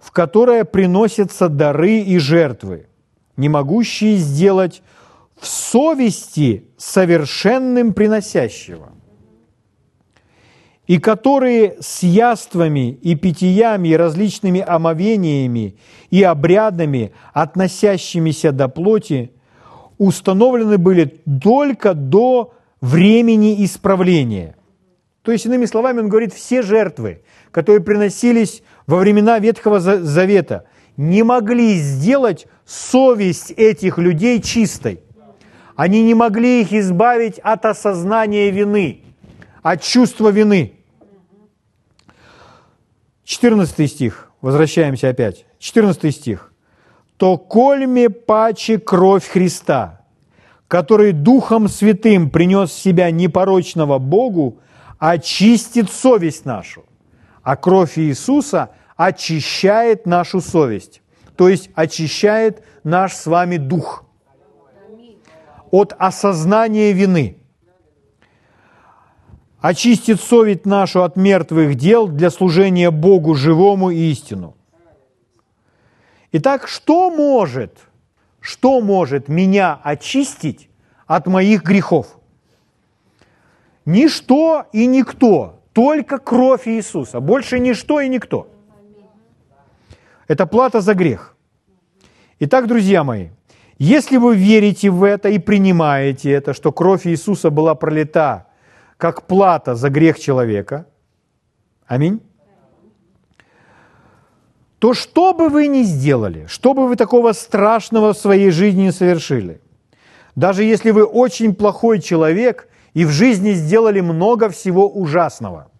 в 0.00 0.10
которое 0.10 0.64
приносятся 0.64 1.48
дары 1.48 2.00
и 2.00 2.18
жертвы, 2.18 2.88
не 3.36 3.48
могущие 3.48 4.16
сделать 4.16 4.82
в 5.40 5.46
совести 5.46 6.64
совершенным 6.76 7.92
приносящего, 7.92 8.90
и 10.88 10.98
которые 10.98 11.76
с 11.78 12.02
яствами 12.02 12.90
и 12.90 13.14
питьями 13.14 13.90
и 13.90 13.96
различными 13.96 14.60
омовениями 14.60 15.76
и 16.10 16.24
обрядами, 16.24 17.12
относящимися 17.32 18.50
до 18.50 18.66
плоти, 18.66 19.30
установлены 19.96 20.76
были 20.76 21.04
только 21.40 21.94
до 21.94 22.52
времени 22.80 23.64
исправления. 23.64 24.57
То 25.22 25.32
есть, 25.32 25.46
иными 25.46 25.66
словами, 25.66 26.00
он 26.00 26.08
говорит, 26.08 26.32
все 26.32 26.62
жертвы, 26.62 27.22
которые 27.50 27.82
приносились 27.82 28.62
во 28.86 28.96
времена 28.96 29.38
Ветхого 29.38 29.80
Завета, 29.80 30.64
не 30.96 31.22
могли 31.22 31.74
сделать 31.78 32.46
совесть 32.64 33.50
этих 33.52 33.98
людей 33.98 34.40
чистой. 34.40 35.00
Они 35.76 36.02
не 36.02 36.14
могли 36.14 36.62
их 36.62 36.72
избавить 36.72 37.38
от 37.38 37.64
осознания 37.64 38.50
вины, 38.50 39.02
от 39.62 39.82
чувства 39.82 40.30
вины. 40.30 40.72
14 43.24 43.90
стих, 43.90 44.30
возвращаемся 44.40 45.08
опять. 45.10 45.46
14 45.58 46.14
стих. 46.14 46.52
«То 47.16 47.36
кольме 47.36 48.10
паче 48.10 48.78
кровь 48.78 49.28
Христа, 49.28 50.00
который 50.66 51.12
Духом 51.12 51.68
Святым 51.68 52.30
принес 52.30 52.72
себя 52.72 53.10
непорочного 53.10 53.98
Богу, 53.98 54.58
очистит 54.98 55.90
совесть 55.90 56.44
нашу, 56.44 56.84
а 57.42 57.56
кровь 57.56 57.98
Иисуса 57.98 58.70
очищает 58.96 60.06
нашу 60.06 60.40
совесть, 60.40 61.02
то 61.36 61.48
есть 61.48 61.70
очищает 61.74 62.64
наш 62.82 63.14
с 63.14 63.26
вами 63.26 63.56
дух 63.56 64.04
от 65.70 65.94
осознания 65.98 66.92
вины. 66.92 67.38
Очистит 69.60 70.20
совесть 70.20 70.66
нашу 70.66 71.02
от 71.02 71.16
мертвых 71.16 71.74
дел 71.74 72.08
для 72.08 72.30
служения 72.30 72.90
Богу 72.90 73.34
живому 73.34 73.90
и 73.90 74.10
истину. 74.10 74.56
Итак, 76.30 76.68
что 76.68 77.10
может, 77.10 77.78
что 78.40 78.80
может 78.80 79.28
меня 79.28 79.78
очистить 79.82 80.68
от 81.06 81.26
моих 81.26 81.64
грехов? 81.64 82.17
Ничто 83.88 84.66
и 84.70 84.84
никто, 84.84 85.62
только 85.72 86.18
кровь 86.18 86.68
Иисуса, 86.68 87.20
больше 87.20 87.58
ничто 87.58 88.02
и 88.02 88.08
никто. 88.10 88.46
Это 90.26 90.46
плата 90.46 90.82
за 90.82 90.92
грех. 90.92 91.34
Итак, 92.38 92.66
друзья 92.66 93.02
мои, 93.02 93.28
если 93.78 94.18
вы 94.18 94.36
верите 94.36 94.90
в 94.90 95.02
это 95.02 95.30
и 95.30 95.38
принимаете 95.38 96.30
это, 96.30 96.52
что 96.52 96.70
кровь 96.70 97.06
Иисуса 97.06 97.48
была 97.48 97.74
пролита 97.74 98.48
как 98.98 99.26
плата 99.26 99.74
за 99.74 99.88
грех 99.88 100.18
человека, 100.18 100.84
аминь, 101.86 102.20
то 104.80 104.92
что 104.92 105.32
бы 105.32 105.48
вы 105.48 105.66
ни 105.66 105.82
сделали, 105.82 106.44
что 106.44 106.74
бы 106.74 106.88
вы 106.88 106.96
такого 106.96 107.32
страшного 107.32 108.12
в 108.12 108.18
своей 108.18 108.50
жизни 108.50 108.82
не 108.82 108.92
совершили, 108.92 109.62
даже 110.36 110.62
если 110.62 110.90
вы 110.90 111.04
очень 111.04 111.54
плохой 111.54 112.02
человек 112.02 112.68
и 112.98 113.04
в 113.04 113.10
жизни 113.10 113.52
сделали 113.52 114.00
много 114.00 114.48
всего 114.48 114.88
ужасного, 114.90 115.70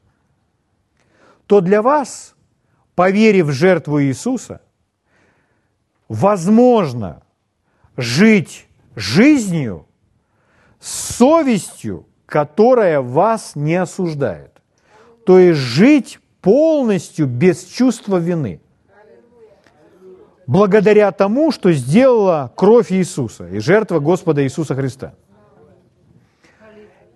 то 1.48 1.61
для 1.61 1.83
вас, 1.83 2.37
поверив 2.94 3.46
в 3.46 3.50
жертву 3.50 4.00
Иисуса, 4.00 4.61
возможно 6.09 7.24
жить 7.96 8.68
жизнью 8.94 9.88
с 10.78 11.16
совестью, 11.16 12.07
которая 12.24 13.00
вас 13.00 13.57
не 13.57 13.74
осуждает. 13.74 14.62
То 15.26 15.40
есть 15.40 15.59
жить 15.59 16.20
полностью 16.40 17.26
без 17.26 17.64
чувства 17.64 18.18
вины. 18.18 18.61
Благодаря 20.46 21.11
тому, 21.11 21.50
что 21.50 21.72
сделала 21.72 22.52
кровь 22.54 22.92
Иисуса 22.92 23.48
и 23.48 23.59
жертва 23.59 23.98
Господа 23.98 24.44
Иисуса 24.44 24.76
Христа– 24.76 25.14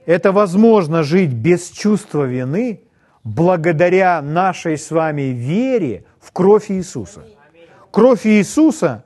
это 0.06 0.32
возможно 0.32 1.02
жить 1.02 1.32
без 1.32 1.70
чувства 1.70 2.24
вины 2.24 2.82
благодаря 3.24 4.20
нашей 4.20 4.76
с 4.76 4.90
вами 4.90 5.22
вере 5.22 6.04
в 6.20 6.32
кровь 6.32 6.70
Иисуса. 6.70 7.24
Кровь 7.90 8.26
Иисуса 8.26 9.04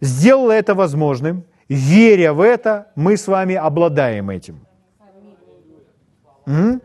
сделала 0.00 0.52
это 0.52 0.74
возможным. 0.74 1.44
Веря 1.68 2.32
в 2.32 2.40
это, 2.40 2.90
мы 2.96 3.16
с 3.16 3.28
вами 3.28 3.54
обладаем 3.54 4.30
этим. 4.30 4.66
М? 6.46 6.82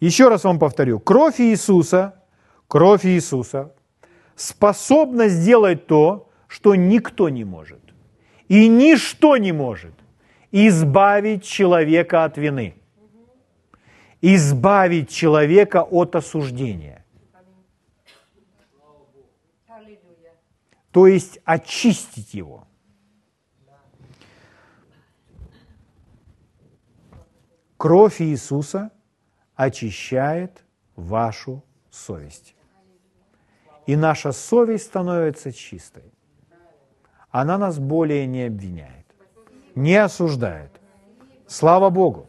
Еще 0.00 0.28
раз 0.28 0.44
вам 0.44 0.58
повторю, 0.58 1.00
кровь 1.00 1.40
Иисуса, 1.40 2.14
кровь 2.68 3.04
Иисуса 3.04 3.74
способна 4.36 5.28
сделать 5.28 5.86
то, 5.86 6.28
что 6.46 6.74
никто 6.74 7.28
не 7.28 7.44
может. 7.44 7.80
И 8.48 8.68
ничто 8.68 9.36
не 9.36 9.52
может 9.52 9.92
избавить 10.52 11.44
человека 11.44 12.24
от 12.24 12.36
вины, 12.38 12.74
избавить 14.20 15.10
человека 15.10 15.82
от 15.82 16.16
осуждения. 16.16 17.04
То 20.92 21.06
есть 21.06 21.38
очистить 21.44 22.34
его. 22.34 22.66
Кровь 27.76 28.20
Иисуса 28.20 28.90
очищает 29.54 30.64
вашу 30.96 31.64
совесть. 31.90 32.54
И 33.86 33.96
наша 33.96 34.32
совесть 34.32 34.86
становится 34.86 35.52
чистой. 35.52 36.12
Она 37.30 37.56
нас 37.56 37.78
более 37.78 38.26
не 38.26 38.44
обвиняет, 38.44 38.99
не 39.82 39.96
осуждает. 39.96 40.70
Слава 41.46 41.90
Богу. 41.90 42.26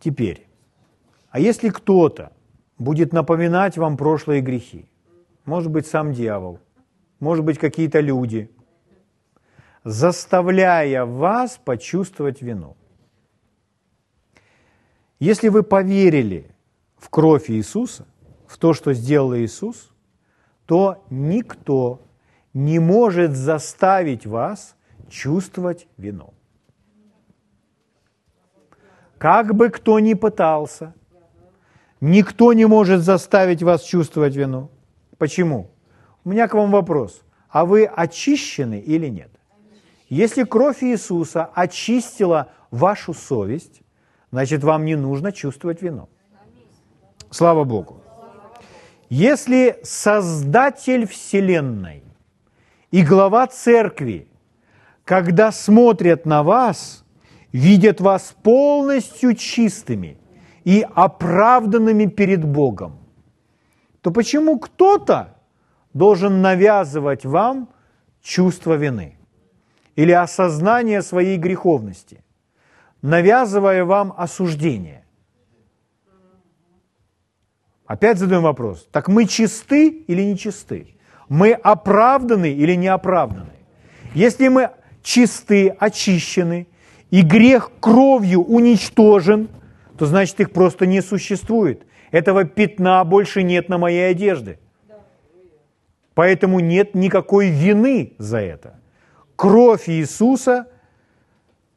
Теперь, 0.00 0.46
а 1.30 1.40
если 1.40 1.70
кто-то 1.70 2.32
будет 2.78 3.12
напоминать 3.12 3.76
вам 3.76 3.96
прошлые 3.96 4.40
грехи, 4.40 4.88
может 5.44 5.70
быть, 5.70 5.86
сам 5.86 6.12
дьявол, 6.12 6.60
может 7.20 7.44
быть, 7.44 7.58
какие-то 7.58 8.00
люди– 8.00 8.50
заставляя 9.88 11.06
вас 11.06 11.58
почувствовать 11.64 12.42
вину. 12.42 12.76
Если 15.18 15.48
вы 15.48 15.62
поверили 15.62 16.54
в 16.98 17.08
кровь 17.08 17.50
Иисуса, 17.50 18.06
в 18.46 18.58
то, 18.58 18.74
что 18.74 18.92
сделал 18.92 19.34
Иисус, 19.34 19.90
то 20.66 21.04
никто 21.08 22.02
не 22.54 22.78
может 22.78 23.36
заставить 23.36 24.26
вас 24.26 24.76
чувствовать 25.08 25.86
вину. 25.96 26.34
Как 29.18 29.54
бы 29.54 29.68
кто 29.70 29.98
ни 29.98 30.14
пытался, 30.14 30.94
никто 32.00 32.52
не 32.52 32.66
может 32.66 33.02
заставить 33.02 33.62
вас 33.62 33.82
чувствовать 33.82 34.36
вину. 34.36 34.70
Почему? 35.18 35.70
У 36.24 36.30
меня 36.30 36.46
к 36.46 36.54
вам 36.54 36.70
вопрос. 36.70 37.22
А 37.48 37.64
вы 37.64 37.84
очищены 37.86 38.78
или 38.78 39.08
нет? 39.08 39.30
Если 40.08 40.44
кровь 40.44 40.82
Иисуса 40.82 41.50
очистила 41.54 42.52
вашу 42.70 43.14
совесть, 43.14 43.82
значит, 44.30 44.62
вам 44.62 44.84
не 44.84 44.96
нужно 44.96 45.32
чувствовать 45.32 45.82
вину. 45.82 46.08
Слава 47.30 47.64
Богу. 47.64 48.02
Если 49.10 49.78
Создатель 49.82 51.06
Вселенной 51.06 52.02
и 52.90 53.02
глава 53.02 53.46
Церкви, 53.46 54.28
когда 55.04 55.52
смотрят 55.52 56.26
на 56.26 56.42
вас, 56.42 57.04
видят 57.52 58.00
вас 58.00 58.34
полностью 58.42 59.34
чистыми 59.34 60.18
и 60.64 60.86
оправданными 60.94 62.06
перед 62.06 62.44
Богом, 62.44 62.98
то 64.00 64.10
почему 64.10 64.58
кто-то 64.58 65.38
должен 65.94 66.42
навязывать 66.42 67.24
вам 67.24 67.68
чувство 68.22 68.74
вины? 68.74 69.18
или 69.98 70.12
осознание 70.12 71.02
своей 71.02 71.36
греховности, 71.38 72.22
навязывая 73.02 73.84
вам 73.84 74.14
осуждение. 74.16 75.04
Опять 77.84 78.18
задаем 78.18 78.42
вопрос. 78.42 78.86
Так 78.92 79.08
мы 79.08 79.26
чисты 79.26 79.88
или 79.88 80.22
не 80.22 80.38
чисты? 80.38 80.96
Мы 81.28 81.52
оправданы 81.52 82.50
или 82.52 82.74
не 82.74 82.88
оправданы? 82.88 83.52
Если 84.14 84.48
мы 84.48 84.70
чисты, 85.02 85.68
очищены, 85.68 86.66
и 87.10 87.22
грех 87.22 87.70
кровью 87.80 88.42
уничтожен, 88.42 89.48
то 89.96 90.06
значит 90.06 90.40
их 90.40 90.52
просто 90.52 90.86
не 90.86 91.00
существует. 91.00 91.86
Этого 92.10 92.44
пятна 92.44 93.04
больше 93.04 93.42
нет 93.42 93.68
на 93.68 93.78
моей 93.78 94.10
одежде. 94.10 94.58
Поэтому 96.14 96.60
нет 96.60 96.94
никакой 96.94 97.48
вины 97.50 98.14
за 98.18 98.38
это. 98.38 98.80
Кровь 99.36 99.88
Иисуса 99.88 100.66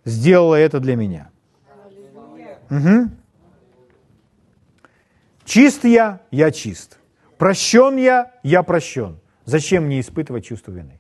сделала 0.04 0.56
это 0.56 0.80
для 0.80 0.96
меня. 0.96 1.30
Угу. 2.70 3.10
Чист 5.46 5.84
я, 5.84 6.22
я 6.32 6.52
чист. 6.52 6.98
Прощен 7.38 7.98
я, 7.98 8.32
я 8.44 8.64
прощен. 8.64 9.20
Зачем 9.45 9.86
мне 9.86 9.99
испытывать 9.99 10.45
чувство 10.45 10.71
вины? 10.71 10.99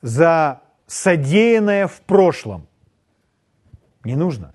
За 0.00 0.60
содеянное 0.86 1.86
в 1.86 2.00
прошлом. 2.02 2.66
Не 4.04 4.16
нужно. 4.16 4.54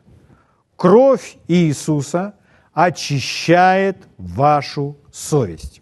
Кровь 0.76 1.38
Иисуса 1.48 2.36
очищает 2.74 4.08
вашу 4.18 4.98
совесть. 5.12 5.82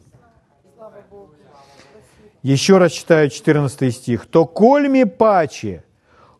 Еще 2.41 2.77
раз 2.77 2.91
читаю 2.91 3.29
14 3.29 3.93
стих. 3.93 4.27
«То 4.27 4.45
кольми 4.45 5.03
паче 5.03 5.83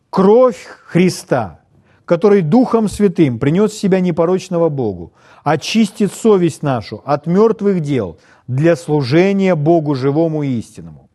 кровь 0.08 0.64
Христа, 0.86 1.60
который 2.06 2.40
Духом 2.40 2.88
Святым 2.88 3.38
принес 3.38 3.74
себя 3.74 4.00
непорочного 4.00 4.70
Богу, 4.70 5.12
очистит 5.44 6.12
совесть 6.12 6.62
нашу 6.62 7.02
от 7.04 7.26
мертвых 7.26 7.80
дел 7.80 8.18
для 8.48 8.76
служения 8.76 9.54
Богу 9.54 9.94
живому 9.94 10.42
и 10.42 10.58
истинному». 10.58 11.06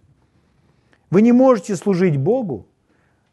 Вы 1.12 1.22
не 1.22 1.34
можете 1.34 1.76
служить 1.76 2.18
Богу 2.18 2.68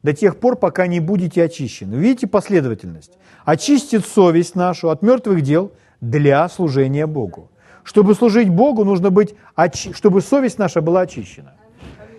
до 0.02 0.12
тех 0.12 0.38
пор, 0.38 0.56
пока 0.56 0.86
не 0.86 1.00
будете 1.00 1.44
очищены. 1.44 1.94
Видите 1.94 2.26
последовательность? 2.26 3.12
Очистит 3.44 4.04
совесть 4.04 4.54
нашу 4.56 4.90
от 4.90 5.02
мертвых 5.02 5.42
дел 5.42 5.72
для 6.00 6.48
служения 6.48 7.06
Богу. 7.06 7.50
Чтобы 7.84 8.14
служить 8.14 8.48
Богу, 8.48 8.84
нужно 8.84 9.10
быть, 9.10 9.34
чтобы 9.92 10.20
совесть 10.20 10.58
наша 10.58 10.80
была 10.80 11.02
очищена. 11.02 11.54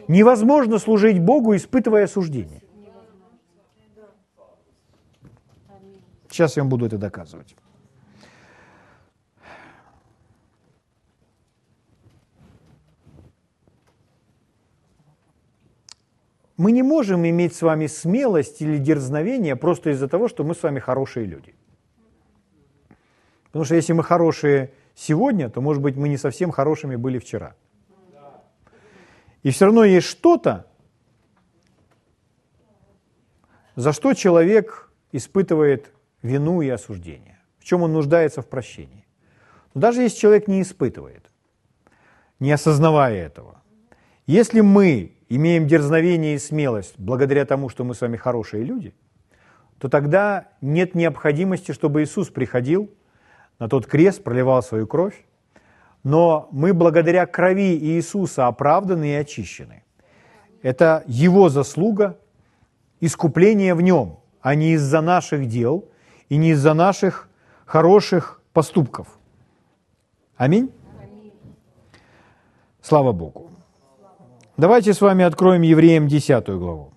Невозможно 0.08 0.80
служить 0.80 1.19
Богу, 1.19 1.56
испытывая 1.56 2.06
осуждение. 2.06 2.63
Сейчас 6.39 6.56
я 6.56 6.63
вам 6.63 6.69
буду 6.69 6.86
это 6.86 6.97
доказывать. 6.97 7.54
Мы 16.56 16.71
не 16.71 16.82
можем 16.82 17.28
иметь 17.28 17.54
с 17.54 17.62
вами 17.62 17.88
смелость 17.88 18.62
или 18.62 18.78
дерзновение 18.78 19.58
просто 19.58 19.89
из-за 19.89 20.08
того, 20.08 20.30
что 20.30 20.45
мы 20.45 20.56
с 20.56 20.63
вами 20.63 20.80
хорошие 20.80 21.25
люди. 21.25 21.54
Потому 23.47 23.65
что 23.65 23.75
если 23.75 23.91
мы 23.91 24.06
хорошие 24.06 24.71
сегодня, 24.95 25.49
то, 25.49 25.60
может 25.60 25.84
быть, 25.84 25.97
мы 25.97 26.08
не 26.08 26.15
совсем 26.15 26.52
хорошими 26.52 26.95
были 26.95 27.19
вчера. 27.19 27.54
И 29.43 29.52
все 29.52 29.65
равно 29.65 29.84
есть 29.84 30.08
что-то, 30.08 30.67
за 33.75 33.91
что 33.91 34.13
человек 34.13 34.89
испытывает 35.12 35.91
вину 36.21 36.62
и 36.62 36.69
осуждение, 36.69 37.39
в 37.60 37.65
чем 37.65 37.84
он 37.84 37.93
нуждается 37.93 38.41
в 38.41 38.47
прощении. 38.47 39.05
Но 39.73 39.82
даже 39.82 40.01
если 40.01 40.17
человек 40.17 40.47
не 40.47 40.62
испытывает, 40.62 41.29
не 42.39 42.51
осознавая 42.51 43.25
этого, 43.25 43.62
если 44.25 44.62
мы 44.62 45.13
имеем 45.29 45.67
дерзновение 45.67 46.36
и 46.36 46.39
смелость 46.39 46.95
благодаря 46.97 47.45
тому, 47.45 47.70
что 47.70 47.84
мы 47.84 47.95
с 47.95 48.01
вами 48.01 48.17
хорошие 48.17 48.63
люди, 48.63 48.93
то 49.78 49.89
тогда 49.89 50.49
нет 50.61 50.95
необходимости, 50.95 51.72
чтобы 51.72 52.03
Иисус 52.03 52.30
приходил 52.30 52.89
на 53.59 53.70
тот 53.70 53.88
крест, 53.88 54.24
проливал 54.24 54.61
свою 54.61 54.88
кровь, 54.88 55.26
но 56.03 56.47
мы 56.51 56.74
благодаря 56.74 57.26
крови 57.26 57.78
Иисуса 57.78 58.47
оправданы 58.47 59.11
и 59.11 59.15
очищены. 59.15 59.84
Это 60.61 61.03
Его 61.07 61.49
заслуга, 61.49 62.20
искупление 62.99 63.74
в 63.74 63.82
Нем, 63.82 64.20
а 64.41 64.55
не 64.55 64.74
из-за 64.74 65.01
наших 65.01 65.47
дел 65.47 65.89
и 66.30 66.38
не 66.38 66.51
из-за 66.51 66.73
наших 66.73 67.27
хороших 67.65 68.41
поступков. 68.53 69.07
Аминь? 70.38 70.71
Слава 72.82 73.11
Богу. 73.11 73.51
Давайте 74.57 74.93
с 74.93 75.01
вами 75.01 75.25
откроем 75.25 75.61
Евреям 75.61 76.07
10 76.07 76.47
главу. 76.47 76.93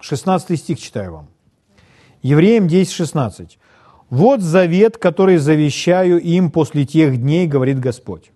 16 0.00 0.58
стих 0.58 0.78
читаю 0.78 1.12
вам. 1.12 1.28
Евреям 2.22 2.68
10, 2.68 2.92
16. 2.92 3.58
«Вот 4.08 4.40
завет, 4.40 4.98
который 4.98 5.36
завещаю 5.38 6.20
им 6.20 6.50
после 6.50 6.86
тех 6.86 7.20
дней, 7.20 7.48
говорит 7.48 7.80
Господь. 7.80 8.30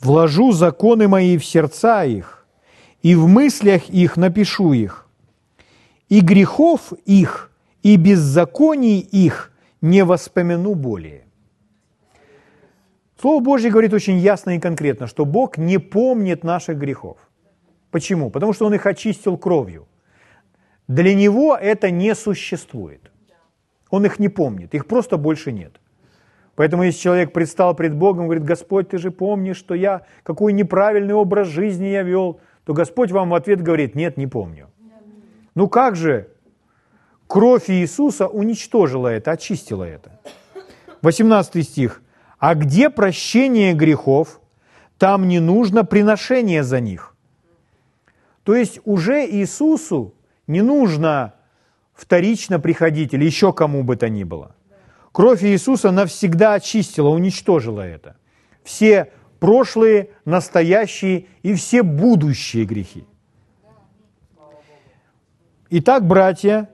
Вложу 0.00 0.52
законы 0.52 1.08
мои 1.08 1.36
в 1.36 1.44
сердца 1.44 2.04
их, 2.04 2.46
и 3.02 3.14
в 3.14 3.28
мыслях 3.28 3.90
их 3.90 4.16
напишу 4.16 4.72
их, 4.72 5.01
и 6.12 6.20
грехов 6.20 6.92
их, 7.06 7.50
и 7.82 7.96
беззаконий 7.96 8.98
их 8.98 9.50
не 9.80 10.04
воспомяну 10.04 10.74
более». 10.74 11.24
Слово 13.18 13.42
Божье 13.42 13.70
говорит 13.70 13.94
очень 13.94 14.18
ясно 14.18 14.50
и 14.56 14.58
конкретно, 14.58 15.06
что 15.06 15.24
Бог 15.24 15.56
не 15.56 15.78
помнит 15.78 16.44
наших 16.44 16.76
грехов. 16.76 17.16
Почему? 17.90 18.30
Потому 18.30 18.52
что 18.52 18.66
Он 18.66 18.74
их 18.74 18.84
очистил 18.84 19.38
кровью. 19.38 19.86
Для 20.88 21.14
Него 21.14 21.56
это 21.56 21.90
не 21.90 22.14
существует. 22.14 23.10
Он 23.88 24.04
их 24.04 24.18
не 24.18 24.28
помнит, 24.28 24.74
их 24.74 24.86
просто 24.86 25.16
больше 25.16 25.52
нет. 25.52 25.80
Поэтому 26.56 26.82
если 26.82 27.00
человек 27.00 27.32
предстал 27.32 27.74
пред 27.74 27.94
Богом 27.94 28.24
говорит, 28.24 28.44
Господь, 28.44 28.90
ты 28.90 28.98
же 28.98 29.10
помнишь, 29.10 29.56
что 29.56 29.74
я, 29.74 30.02
какой 30.24 30.52
неправильный 30.52 31.14
образ 31.14 31.48
жизни 31.48 31.86
я 31.86 32.02
вел, 32.02 32.38
то 32.64 32.74
Господь 32.74 33.12
вам 33.12 33.30
в 33.30 33.34
ответ 33.34 33.62
говорит, 33.62 33.94
нет, 33.94 34.18
не 34.18 34.26
помню. 34.26 34.71
Ну 35.54 35.68
как 35.68 35.96
же 35.96 36.28
кровь 37.26 37.68
Иисуса 37.68 38.26
уничтожила 38.26 39.08
это, 39.08 39.32
очистила 39.32 39.84
это? 39.84 40.18
18 41.02 41.66
стих. 41.66 42.02
А 42.38 42.54
где 42.54 42.90
прощение 42.90 43.72
грехов, 43.72 44.40
там 44.98 45.28
не 45.28 45.40
нужно 45.40 45.84
приношение 45.84 46.62
за 46.62 46.80
них. 46.80 47.14
То 48.44 48.54
есть 48.54 48.80
уже 48.84 49.24
Иисусу 49.26 50.14
не 50.46 50.62
нужно 50.62 51.34
вторично 51.94 52.58
приходить 52.58 53.14
или 53.14 53.24
еще 53.24 53.52
кому 53.52 53.82
бы 53.84 53.96
то 53.96 54.08
ни 54.08 54.24
было. 54.24 54.54
Кровь 55.12 55.44
Иисуса 55.44 55.90
навсегда 55.90 56.54
очистила, 56.54 57.08
уничтожила 57.08 57.82
это. 57.82 58.16
Все 58.64 59.12
прошлые, 59.38 60.10
настоящие 60.24 61.26
и 61.42 61.54
все 61.54 61.82
будущие 61.82 62.64
грехи. 62.64 63.04
Итак, 65.74 66.06
братья, 66.06 66.68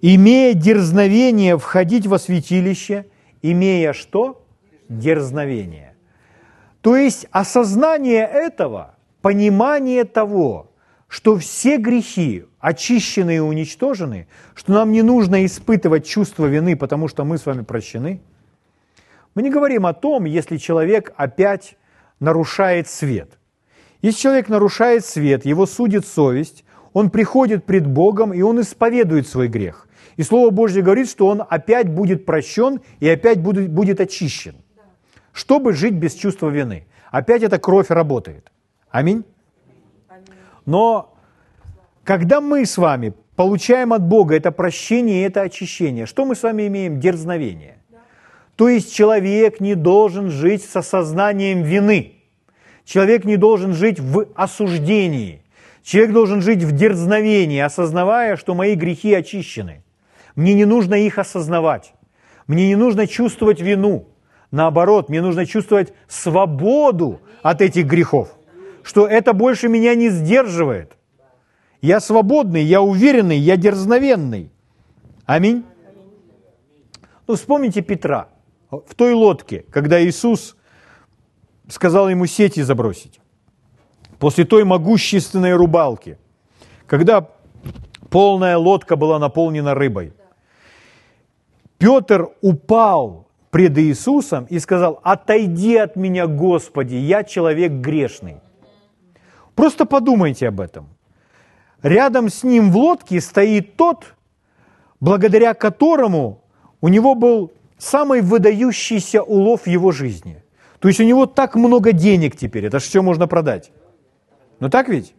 имея 0.00 0.54
дерзновение 0.54 1.58
входить 1.58 2.06
во 2.06 2.18
святилище, 2.18 3.04
имея 3.42 3.92
что? 3.92 4.46
Дерзновение. 4.88 5.94
То 6.80 6.96
есть 6.96 7.26
осознание 7.30 8.24
этого, 8.24 8.94
понимание 9.20 10.04
того, 10.04 10.70
что 11.08 11.36
все 11.36 11.76
грехи 11.76 12.46
очищены 12.58 13.36
и 13.36 13.40
уничтожены, 13.40 14.28
что 14.54 14.72
нам 14.72 14.92
не 14.92 15.02
нужно 15.02 15.44
испытывать 15.44 16.06
чувство 16.06 16.46
вины, 16.46 16.74
потому 16.74 17.08
что 17.08 17.26
мы 17.26 17.36
с 17.36 17.44
вами 17.44 17.64
прощены. 17.64 18.22
Мы 19.34 19.42
не 19.42 19.50
говорим 19.50 19.84
о 19.84 19.92
том, 19.92 20.24
если 20.24 20.56
человек 20.56 21.12
опять 21.18 21.76
нарушает 22.18 22.88
свет. 22.88 23.28
Если 24.00 24.20
человек 24.22 24.48
нарушает 24.48 25.04
свет, 25.04 25.44
его 25.44 25.66
судит 25.66 26.06
совесть, 26.06 26.64
он 26.92 27.10
приходит 27.10 27.64
пред 27.64 27.86
Богом, 27.86 28.32
и 28.32 28.42
он 28.42 28.60
исповедует 28.60 29.26
свой 29.26 29.48
грех. 29.48 29.88
И 30.16 30.22
Слово 30.22 30.50
Божье 30.50 30.82
говорит, 30.82 31.08
что 31.08 31.26
он 31.26 31.42
опять 31.48 31.88
будет 31.88 32.26
прощен 32.26 32.80
и 33.00 33.08
опять 33.08 33.40
будет, 33.40 33.70
будет 33.70 34.00
очищен, 34.00 34.56
чтобы 35.32 35.72
жить 35.72 35.94
без 35.94 36.14
чувства 36.14 36.48
вины. 36.48 36.86
Опять 37.10 37.42
эта 37.42 37.58
кровь 37.58 37.90
работает. 37.90 38.50
Аминь. 38.90 39.24
Но 40.66 41.14
когда 42.04 42.40
мы 42.40 42.66
с 42.66 42.76
вами 42.76 43.14
получаем 43.36 43.92
от 43.92 44.02
Бога 44.02 44.36
это 44.36 44.52
прощение 44.52 45.22
и 45.22 45.26
это 45.26 45.42
очищение, 45.42 46.06
что 46.06 46.24
мы 46.24 46.34
с 46.34 46.42
вами 46.42 46.66
имеем? 46.66 47.00
Дерзновение. 47.00 47.78
То 48.56 48.68
есть 48.68 48.94
человек 48.94 49.60
не 49.60 49.74
должен 49.74 50.30
жить 50.30 50.62
с 50.62 50.76
осознанием 50.76 51.62
вины. 51.62 52.12
Человек 52.84 53.24
не 53.24 53.36
должен 53.36 53.72
жить 53.72 53.98
в 53.98 54.26
осуждении. 54.34 55.42
Человек 55.82 56.12
должен 56.12 56.42
жить 56.42 56.62
в 56.62 56.72
дерзновении, 56.72 57.60
осознавая, 57.60 58.36
что 58.36 58.54
мои 58.54 58.74
грехи 58.74 59.14
очищены. 59.14 59.82
Мне 60.36 60.54
не 60.54 60.64
нужно 60.64 60.94
их 60.94 61.18
осознавать. 61.18 61.94
Мне 62.46 62.68
не 62.68 62.76
нужно 62.76 63.06
чувствовать 63.06 63.60
вину. 63.60 64.08
Наоборот, 64.50 65.08
мне 65.08 65.20
нужно 65.22 65.46
чувствовать 65.46 65.92
свободу 66.08 67.20
от 67.42 67.62
этих 67.62 67.86
грехов 67.86 68.36
что 68.82 69.06
это 69.06 69.32
больше 69.32 69.68
меня 69.68 69.94
не 69.94 70.10
сдерживает. 70.10 70.96
Я 71.80 72.00
свободный, 72.00 72.62
я 72.62 72.80
уверенный, 72.80 73.38
я 73.38 73.56
дерзновенный. 73.56 74.50
Аминь. 75.24 75.64
Ну, 77.26 77.34
вспомните 77.34 77.82
Петра 77.82 78.28
в 78.70 78.94
той 78.94 79.14
лодке, 79.14 79.64
когда 79.70 80.04
Иисус 80.04 80.56
сказал 81.68 82.08
ему 82.08 82.26
сети 82.26 82.60
забросить. 82.60 83.20
После 84.22 84.44
той 84.44 84.62
могущественной 84.62 85.52
рубалки, 85.56 86.16
когда 86.86 87.26
полная 88.08 88.56
лодка 88.56 88.94
была 88.94 89.18
наполнена 89.18 89.74
рыбой. 89.74 90.12
Петр 91.78 92.28
упал 92.40 93.26
пред 93.50 93.76
Иисусом 93.78 94.44
и 94.44 94.60
сказал, 94.60 95.00
отойди 95.02 95.74
от 95.74 95.96
меня, 95.96 96.28
Господи, 96.28 96.94
я 96.94 97.24
человек 97.24 97.72
грешный. 97.72 98.36
Просто 99.56 99.86
подумайте 99.86 100.46
об 100.46 100.60
этом. 100.60 100.86
Рядом 101.82 102.28
с 102.28 102.44
ним 102.44 102.70
в 102.70 102.76
лодке 102.76 103.20
стоит 103.20 103.74
тот, 103.76 104.14
благодаря 105.00 105.52
которому 105.52 106.44
у 106.80 106.86
него 106.86 107.16
был 107.16 107.50
самый 107.76 108.20
выдающийся 108.20 109.20
улов 109.20 109.66
его 109.66 109.90
жизни. 109.90 110.44
То 110.78 110.86
есть 110.86 111.00
у 111.00 111.04
него 111.04 111.26
так 111.26 111.56
много 111.56 111.90
денег 111.90 112.36
теперь, 112.36 112.66
это 112.66 112.78
все 112.78 113.02
можно 113.02 113.26
продать. 113.26 113.72
Ну 114.62 114.70
так 114.70 114.88
ведь? 114.88 115.12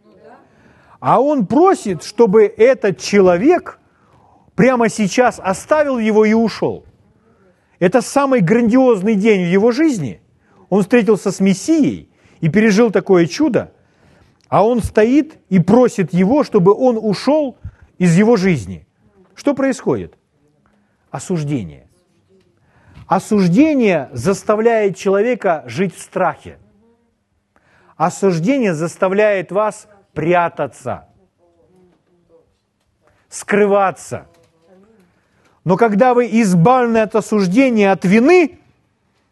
А 1.00 1.20
он 1.20 1.46
просит, 1.46 2.02
чтобы 2.02 2.46
этот 2.46 2.98
человек 2.98 3.78
прямо 4.54 4.88
сейчас 4.88 5.38
оставил 5.38 5.98
его 5.98 6.24
и 6.24 6.32
ушел. 6.32 6.86
Это 7.78 8.00
самый 8.00 8.40
грандиозный 8.40 9.14
день 9.14 9.44
в 9.44 9.52
его 9.52 9.70
жизни. 9.70 10.22
Он 10.70 10.80
встретился 10.80 11.30
с 11.30 11.40
Мессией 11.40 12.08
и 12.40 12.48
пережил 12.48 12.90
такое 12.90 13.26
чудо– 13.26 13.70
а 14.48 14.64
он 14.64 14.82
стоит 14.82 15.38
и 15.48 15.58
просит 15.58 16.12
его, 16.12 16.44
чтобы 16.44 16.74
он 16.74 16.96
ушел 16.96 17.56
из 17.98 18.16
его 18.16 18.36
жизни. 18.36 18.86
Что 19.34 19.52
происходит? 19.52 20.16
Осуждение. 21.10 21.88
Осуждение 23.08 24.10
заставляет 24.12 24.96
человека 24.96 25.64
жить 25.66 25.94
в 25.94 26.00
страхе. 26.00 26.58
Осуждение 27.96 28.74
заставляет 28.74 29.52
вас 29.52 29.88
прятаться, 30.12 31.08
скрываться. 33.28 34.26
Но 35.64 35.76
когда 35.76 36.14
вы 36.14 36.26
избавлены 36.26 36.98
от 36.98 37.14
осуждения, 37.14 37.92
от 37.92 38.04
вины, 38.04 38.58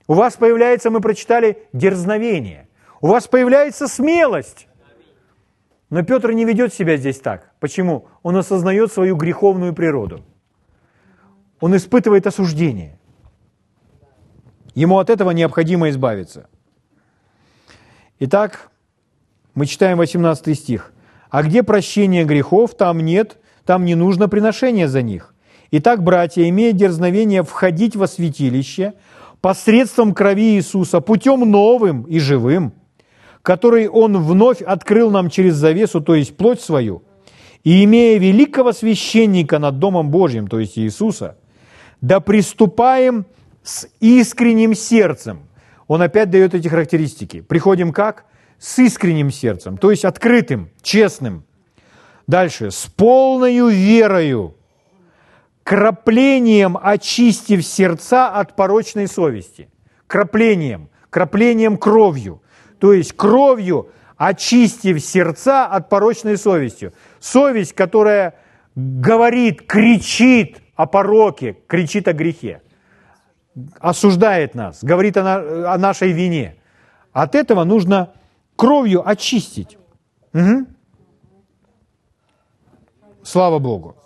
у 0.07 0.15
вас 0.15 0.37
появляется, 0.37 0.91
мы 0.91 1.01
прочитали, 1.01 1.69
дерзновение. 1.73 2.69
У 3.01 3.09
вас 3.09 3.27
появляется 3.27 3.89
смелость. 3.89 4.69
Но 5.91 6.03
Петр 6.03 6.31
не 6.31 6.45
ведет 6.45 6.73
себя 6.73 6.97
здесь 6.97 7.19
так. 7.19 7.53
Почему? 7.61 8.07
Он 8.23 8.37
осознает 8.37 8.93
свою 8.93 9.17
греховную 9.17 9.75
природу. 9.75 10.25
Он 11.61 11.77
испытывает 11.77 12.27
осуждение. 12.27 12.99
Ему 14.75 14.99
от 14.99 15.11
этого 15.11 15.33
необходимо 15.33 15.91
избавиться. 15.91 16.49
Итак, 18.25 18.70
мы 19.57 19.66
читаем 19.66 19.99
18 19.99 20.57
стих. 20.57 20.93
«А 21.29 21.43
где 21.43 21.64
прощение 21.64 22.25
грехов, 22.25 22.77
там 22.77 23.01
нет, 23.01 23.39
там 23.64 23.85
не 23.85 23.97
нужно 23.97 24.29
приношение 24.29 24.87
за 24.87 25.03
них. 25.03 25.35
Итак, 25.73 26.05
братья, 26.05 26.49
имея 26.49 26.70
дерзновение 26.70 27.43
входить 27.43 27.97
во 27.97 28.07
святилище 28.07 28.93
посредством 29.41 30.14
крови 30.14 30.55
Иисуса, 30.55 31.01
путем 31.01 31.51
новым 31.51 32.03
и 32.03 32.20
живым– 32.20 32.73
который 33.43 33.89
Он 33.89 34.16
вновь 34.23 34.62
открыл 34.62 35.11
нам 35.11 35.29
через 35.29 35.57
завесу, 35.57 36.01
то 36.01 36.14
есть 36.14 36.37
плоть 36.37 36.61
свою, 36.61 37.03
и 37.64 37.83
имея 37.83 38.20
великого 38.20 38.73
священника 38.73 39.59
над 39.59 39.81
Домом 39.81 40.11
Божьим, 40.11 40.47
то 40.47 40.61
есть 40.61 40.79
Иисуса, 40.79 41.37
да 42.01 42.20
приступаем 42.20 43.27
с 43.64 43.89
искренним 43.99 44.75
сердцем. 44.75 45.41
Он 45.93 46.01
опять 46.01 46.30
дает 46.30 46.55
эти 46.55 46.68
характеристики. 46.68 47.43
Приходим 47.43 47.93
как? 47.93 48.24
С 48.59 48.78
искренним 48.78 49.30
сердцем, 49.30 49.76
то 49.76 49.90
есть 49.90 50.07
открытым, 50.07 50.70
честным. 50.80 51.45
Дальше. 52.26 52.70
С 52.70 52.86
полною 52.86 53.68
верою, 53.68 54.57
краплением 55.62 56.78
очистив 56.82 57.62
сердца 57.62 58.30
от 58.30 58.57
порочной 58.57 59.07
совести. 59.07 59.68
Краплением, 60.07 60.88
краплением 61.11 61.76
кровью 61.76 62.40
то 62.78 62.95
есть 62.95 63.12
кровью 63.12 63.90
очистив 64.16 64.99
сердца 64.99 65.66
от 65.66 65.90
порочной 65.90 66.38
совестью. 66.38 66.95
Совесть, 67.20 67.74
которая 67.74 68.36
говорит, 68.74 69.66
кричит 69.66 70.62
о 70.74 70.86
пороке, 70.86 71.55
кричит 71.66 72.09
о 72.09 72.14
грехе, 72.14 72.62
осуждает 73.80 74.55
нас, 74.55 74.82
говорит 74.82 75.16
о, 75.16 75.22
на, 75.22 75.74
о 75.74 75.78
нашей 75.78 76.12
вине. 76.12 76.57
От 77.12 77.34
этого 77.34 77.64
нужно 77.64 78.12
кровью 78.57 79.07
очистить. 79.09 79.78
Угу. 80.32 80.66
Слава 83.22 83.59
Богу. 83.59 83.96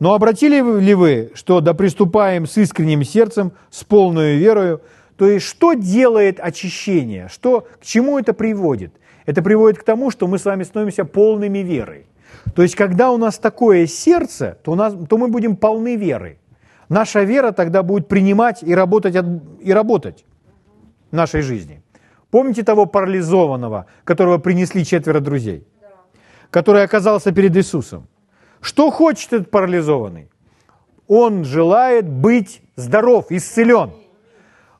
Но 0.00 0.14
обратили 0.14 0.56
ли 0.80 0.94
вы, 0.94 1.32
что 1.34 1.60
да 1.60 1.74
приступаем 1.74 2.46
с 2.46 2.56
искренним 2.56 3.02
сердцем, 3.02 3.52
с 3.70 3.82
полной 3.82 4.36
верою? 4.36 4.80
То 5.16 5.26
есть, 5.26 5.46
что 5.46 5.72
делает 5.72 6.38
очищение? 6.38 7.28
Что, 7.28 7.66
к 7.80 7.84
чему 7.84 8.18
это 8.18 8.32
приводит? 8.32 8.94
Это 9.26 9.42
приводит 9.42 9.80
к 9.80 9.84
тому, 9.84 10.12
что 10.12 10.28
мы 10.28 10.38
с 10.38 10.44
вами 10.44 10.62
становимся 10.62 11.04
полными 11.04 11.58
верой. 11.58 12.06
То 12.54 12.62
есть, 12.62 12.76
когда 12.76 13.10
у 13.10 13.16
нас 13.16 13.38
такое 13.38 13.86
сердце, 13.86 14.58
то, 14.62 14.72
у 14.72 14.74
нас, 14.76 14.94
то 15.08 15.18
мы 15.18 15.28
будем 15.28 15.56
полны 15.56 15.96
веры. 15.96 16.38
Наша 16.88 17.22
вера 17.22 17.52
тогда 17.52 17.82
будет 17.82 18.08
принимать 18.08 18.62
и 18.62 18.74
работать, 18.74 19.14
и 19.60 19.72
работать 19.72 20.24
в 21.10 21.16
нашей 21.16 21.42
жизни. 21.42 21.82
Помните 22.30 22.62
того 22.62 22.86
парализованного, 22.86 23.86
которого 24.04 24.38
принесли 24.38 24.84
четверо 24.84 25.20
друзей? 25.20 25.66
Который 26.50 26.82
оказался 26.82 27.32
перед 27.32 27.56
Иисусом. 27.56 28.06
Что 28.60 28.90
хочет 28.90 29.32
этот 29.32 29.50
парализованный? 29.50 30.30
Он 31.06 31.44
желает 31.44 32.08
быть 32.08 32.62
здоров, 32.76 33.26
исцелен. 33.30 33.92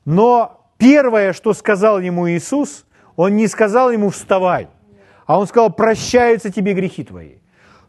Но 0.05 0.71
первое, 0.77 1.33
что 1.33 1.53
сказал 1.53 1.99
ему 1.99 2.29
Иисус, 2.29 2.85
он 3.15 3.35
не 3.35 3.47
сказал 3.47 3.91
ему 3.91 4.09
«вставай», 4.09 4.69
а 5.25 5.39
он 5.39 5.47
сказал 5.47 5.71
«прощаются 5.71 6.51
тебе 6.51 6.73
грехи 6.73 7.03
твои». 7.03 7.38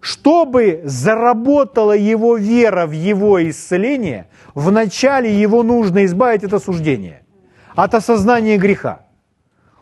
Чтобы 0.00 0.80
заработала 0.84 1.92
его 1.92 2.36
вера 2.36 2.86
в 2.86 2.92
его 2.92 3.42
исцеление, 3.48 4.28
вначале 4.54 5.34
его 5.38 5.62
нужно 5.62 6.06
избавить 6.06 6.44
от 6.44 6.54
осуждения, 6.54 7.22
от 7.74 7.94
осознания 7.94 8.56
греха. 8.56 9.02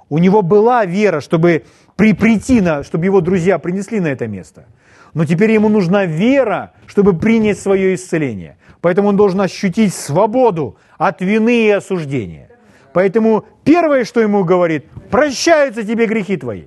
У 0.09 0.19
него 0.19 0.43
была 0.43 0.85
вера, 0.85 1.21
чтобы 1.21 1.65
при, 1.97 2.15
прийти 2.15 2.61
на, 2.61 2.83
чтобы 2.83 3.05
его 3.05 3.21
друзья 3.21 3.59
принесли 3.59 4.01
на 4.01 4.09
это 4.09 4.27
место. 4.27 4.67
Но 5.15 5.25
теперь 5.25 5.53
ему 5.53 5.69
нужна 5.69 6.05
вера, 6.05 6.73
чтобы 6.87 7.17
принять 7.17 7.59
свое 7.59 7.95
исцеление. 7.95 8.57
Поэтому 8.81 9.09
он 9.09 9.17
должен 9.17 9.41
ощутить 9.41 9.95
свободу 9.95 10.77
от 10.97 11.21
вины 11.21 11.67
и 11.67 11.71
осуждения. 11.71 12.51
Поэтому 12.93 13.45
первое, 13.65 14.05
что 14.05 14.21
ему 14.21 14.45
говорит, 14.45 14.87
прощаются 15.11 15.85
тебе 15.85 16.07
грехи 16.07 16.37
твои. 16.37 16.65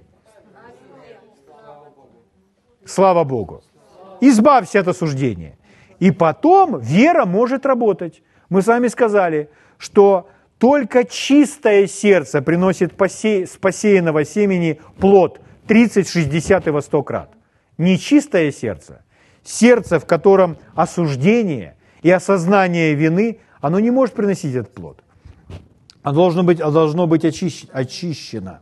Слава 2.92 3.24
Богу. 3.24 3.64
Избавься 4.20 4.82
от 4.82 4.88
осуждения. 4.88 5.58
И 6.00 6.12
потом 6.12 6.80
вера 6.80 7.26
может 7.26 7.66
работать. 7.66 8.22
Мы 8.50 8.62
с 8.62 8.68
вами 8.68 8.90
сказали, 8.90 9.50
что 9.78 10.28
только 10.58 11.06
чистое 11.06 11.88
сердце 11.88 12.42
приносит 12.42 12.94
с 13.00 13.58
посеянного 13.58 14.26
семени 14.26 14.82
плод 15.00 15.40
30, 15.68 16.10
60 16.10 16.68
и 16.68 16.70
во 16.70 16.82
100 16.82 17.04
крат. 17.04 17.30
Нечистое 17.78 18.52
сердце, 18.52 19.02
сердце, 19.44 19.98
в 19.98 20.06
котором 20.06 20.58
осуждение 20.76 21.78
и 22.04 22.12
осознание 22.12 22.94
вины, 22.94 23.40
оно 23.62 23.80
не 23.80 23.90
может 23.90 24.16
приносить 24.16 24.54
этот 24.54 24.74
плод. 24.74 25.02
Оно 26.04 26.16
должно 26.24 26.44
быть, 26.44 26.60
оно 26.60 26.72
должно 26.72 27.08
быть 27.08 27.24
очищено. 27.24 28.60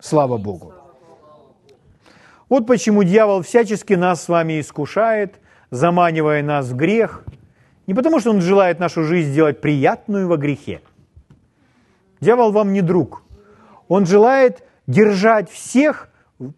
Слава 0.00 0.38
Богу. 0.38 0.72
Вот 2.48 2.66
почему 2.66 3.02
дьявол 3.02 3.42
всячески 3.42 3.92
нас 3.92 4.24
с 4.24 4.28
вами 4.28 4.60
искушает, 4.60 5.38
заманивая 5.70 6.42
нас 6.42 6.68
в 6.68 6.76
грех. 6.76 7.24
Не 7.86 7.94
потому, 7.94 8.20
что 8.20 8.30
он 8.30 8.40
желает 8.40 8.80
нашу 8.80 9.04
жизнь 9.04 9.30
сделать 9.30 9.60
приятную 9.60 10.28
во 10.28 10.36
грехе. 10.36 10.80
Дьявол 12.20 12.52
вам 12.52 12.72
не 12.72 12.80
друг. 12.80 13.22
Он 13.86 14.06
желает 14.06 14.62
держать 14.86 15.50
всех 15.50 16.08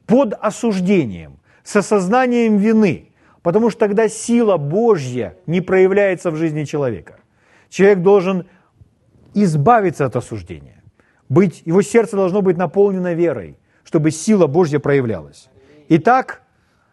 под 0.07 0.35
осуждением, 0.41 1.41
с 1.65 1.75
осознанием 1.77 2.57
вины, 2.57 3.13
потому 3.43 3.71
что 3.71 3.81
тогда 3.81 4.09
сила 4.09 4.57
Божья 4.57 5.37
не 5.47 5.61
проявляется 5.61 6.31
в 6.31 6.37
жизни 6.37 6.65
человека. 6.65 7.19
Человек 7.69 8.01
должен 8.01 8.47
избавиться 9.35 10.07
от 10.07 10.17
осуждения. 10.17 10.83
Быть, 11.29 11.63
его 11.65 11.83
сердце 11.83 12.17
должно 12.17 12.43
быть 12.43 12.57
наполнено 12.57 13.15
верой, 13.15 13.57
чтобы 13.85 14.11
сила 14.11 14.47
Божья 14.47 14.79
проявлялась. 14.79 15.49
Итак, 15.93 16.43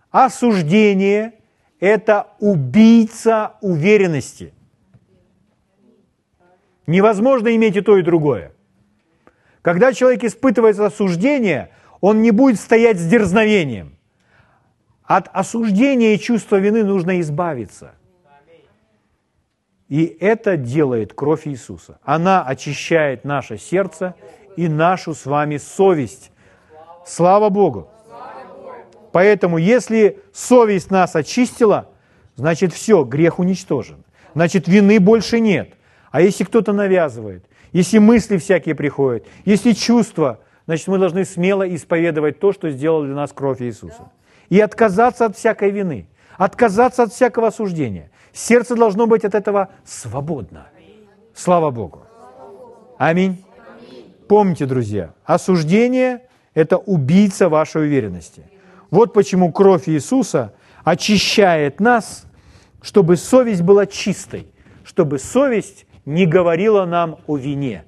осуждение– 0.10 1.36
это 1.80 2.30
убийца 2.40 3.54
уверенности. 3.62 4.56
Невозможно 6.88 7.56
иметь 7.56 7.76
и 7.76 7.82
то, 7.82 7.96
и 7.98 8.02
другое. 8.02 8.54
Когда 9.62 9.94
человек 9.94 10.24
испытывает 10.24 10.80
осуждение, 10.80 11.70
он 12.02 12.24
не 12.24 12.32
будет 12.32 12.60
стоять 12.60 12.98
с 12.98 13.08
дерзновением. 13.08 13.96
От 15.04 15.30
осуждения 15.32 16.16
и 16.16 16.20
чувства 16.20 16.56
вины 16.56 16.84
нужно 16.84 17.22
избавиться. 17.22 17.94
И 19.90 20.06
это 20.06 20.58
делает 20.58 21.14
кровь 21.14 21.48
Иисуса. 21.48 22.00
Она 22.02 22.44
очищает 22.44 23.26
наше 23.26 23.60
сердце 23.60 24.16
и 24.56 24.68
нашу 24.68 25.14
с 25.14 25.28
вами 25.28 25.58
совесть. 25.58 26.32
Слава 27.06 27.50
Богу! 27.50 27.92
Поэтому, 29.18 29.58
если 29.58 30.20
совесть 30.32 30.92
нас 30.92 31.16
очистила, 31.16 31.90
значит 32.36 32.72
все, 32.72 33.04
грех 33.04 33.40
уничтожен. 33.40 34.04
Значит, 34.36 34.68
вины 34.68 35.00
больше 35.00 35.40
нет. 35.40 35.74
А 36.12 36.22
если 36.22 36.44
кто-то 36.44 36.72
навязывает, 36.72 37.44
если 37.72 37.98
мысли 37.98 38.38
всякие 38.38 38.76
приходят, 38.76 39.26
если 39.44 39.72
чувства, 39.72 40.42
значит, 40.68 40.88
мы 40.88 41.00
должны 41.00 41.26
смело 41.26 41.68
исповедовать 41.68 42.38
то, 42.40 42.54
что 42.54 42.70
сделал 42.70 43.06
для 43.06 43.16
нас 43.16 43.34
кровь 43.34 43.60
Иисуса. 43.60 44.12
И 44.50 44.60
отказаться 44.60 45.26
от 45.26 45.36
всякой 45.36 45.72
вины, 45.72 46.08
отказаться 46.38 47.02
от 47.02 47.12
всякого 47.12 47.48
осуждения. 47.48 48.12
Сердце 48.34 48.76
должно 48.76 49.08
быть 49.08 49.26
от 49.26 49.34
этого 49.34 49.70
свободно. 49.84 50.68
Слава 51.34 51.72
Богу. 51.72 52.04
Аминь. 53.00 53.44
Помните, 54.28 54.68
друзья, 54.68 55.16
осуждение– 55.26 56.22
это 56.54 56.78
убийца 56.78 57.50
вашей 57.50 57.82
уверенности– 57.82 58.44
вот 58.92 59.14
почему 59.14 59.52
кровь 59.52 59.90
Иисуса 59.90 60.54
очищает 60.84 61.80
нас, 61.80 62.26
чтобы 62.82 63.18
совесть 63.18 63.62
была 63.62 63.86
чистой, 63.86 64.48
чтобы 64.84 65.20
совесть 65.20 65.86
не 66.06 66.26
говорила 66.26 66.86
нам 66.86 67.18
о 67.28 67.38
вине. 67.38 67.84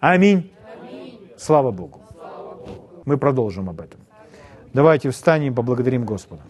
Аминь. 0.00 0.50
Слава 1.36 1.70
Богу. 1.70 2.00
Мы 3.04 3.18
продолжим 3.18 3.68
об 3.68 3.80
этом. 3.80 4.00
Давайте 4.72 5.10
встанем 5.10 5.52
и 5.52 5.54
поблагодарим 5.54 6.04
Господа. 6.04 6.42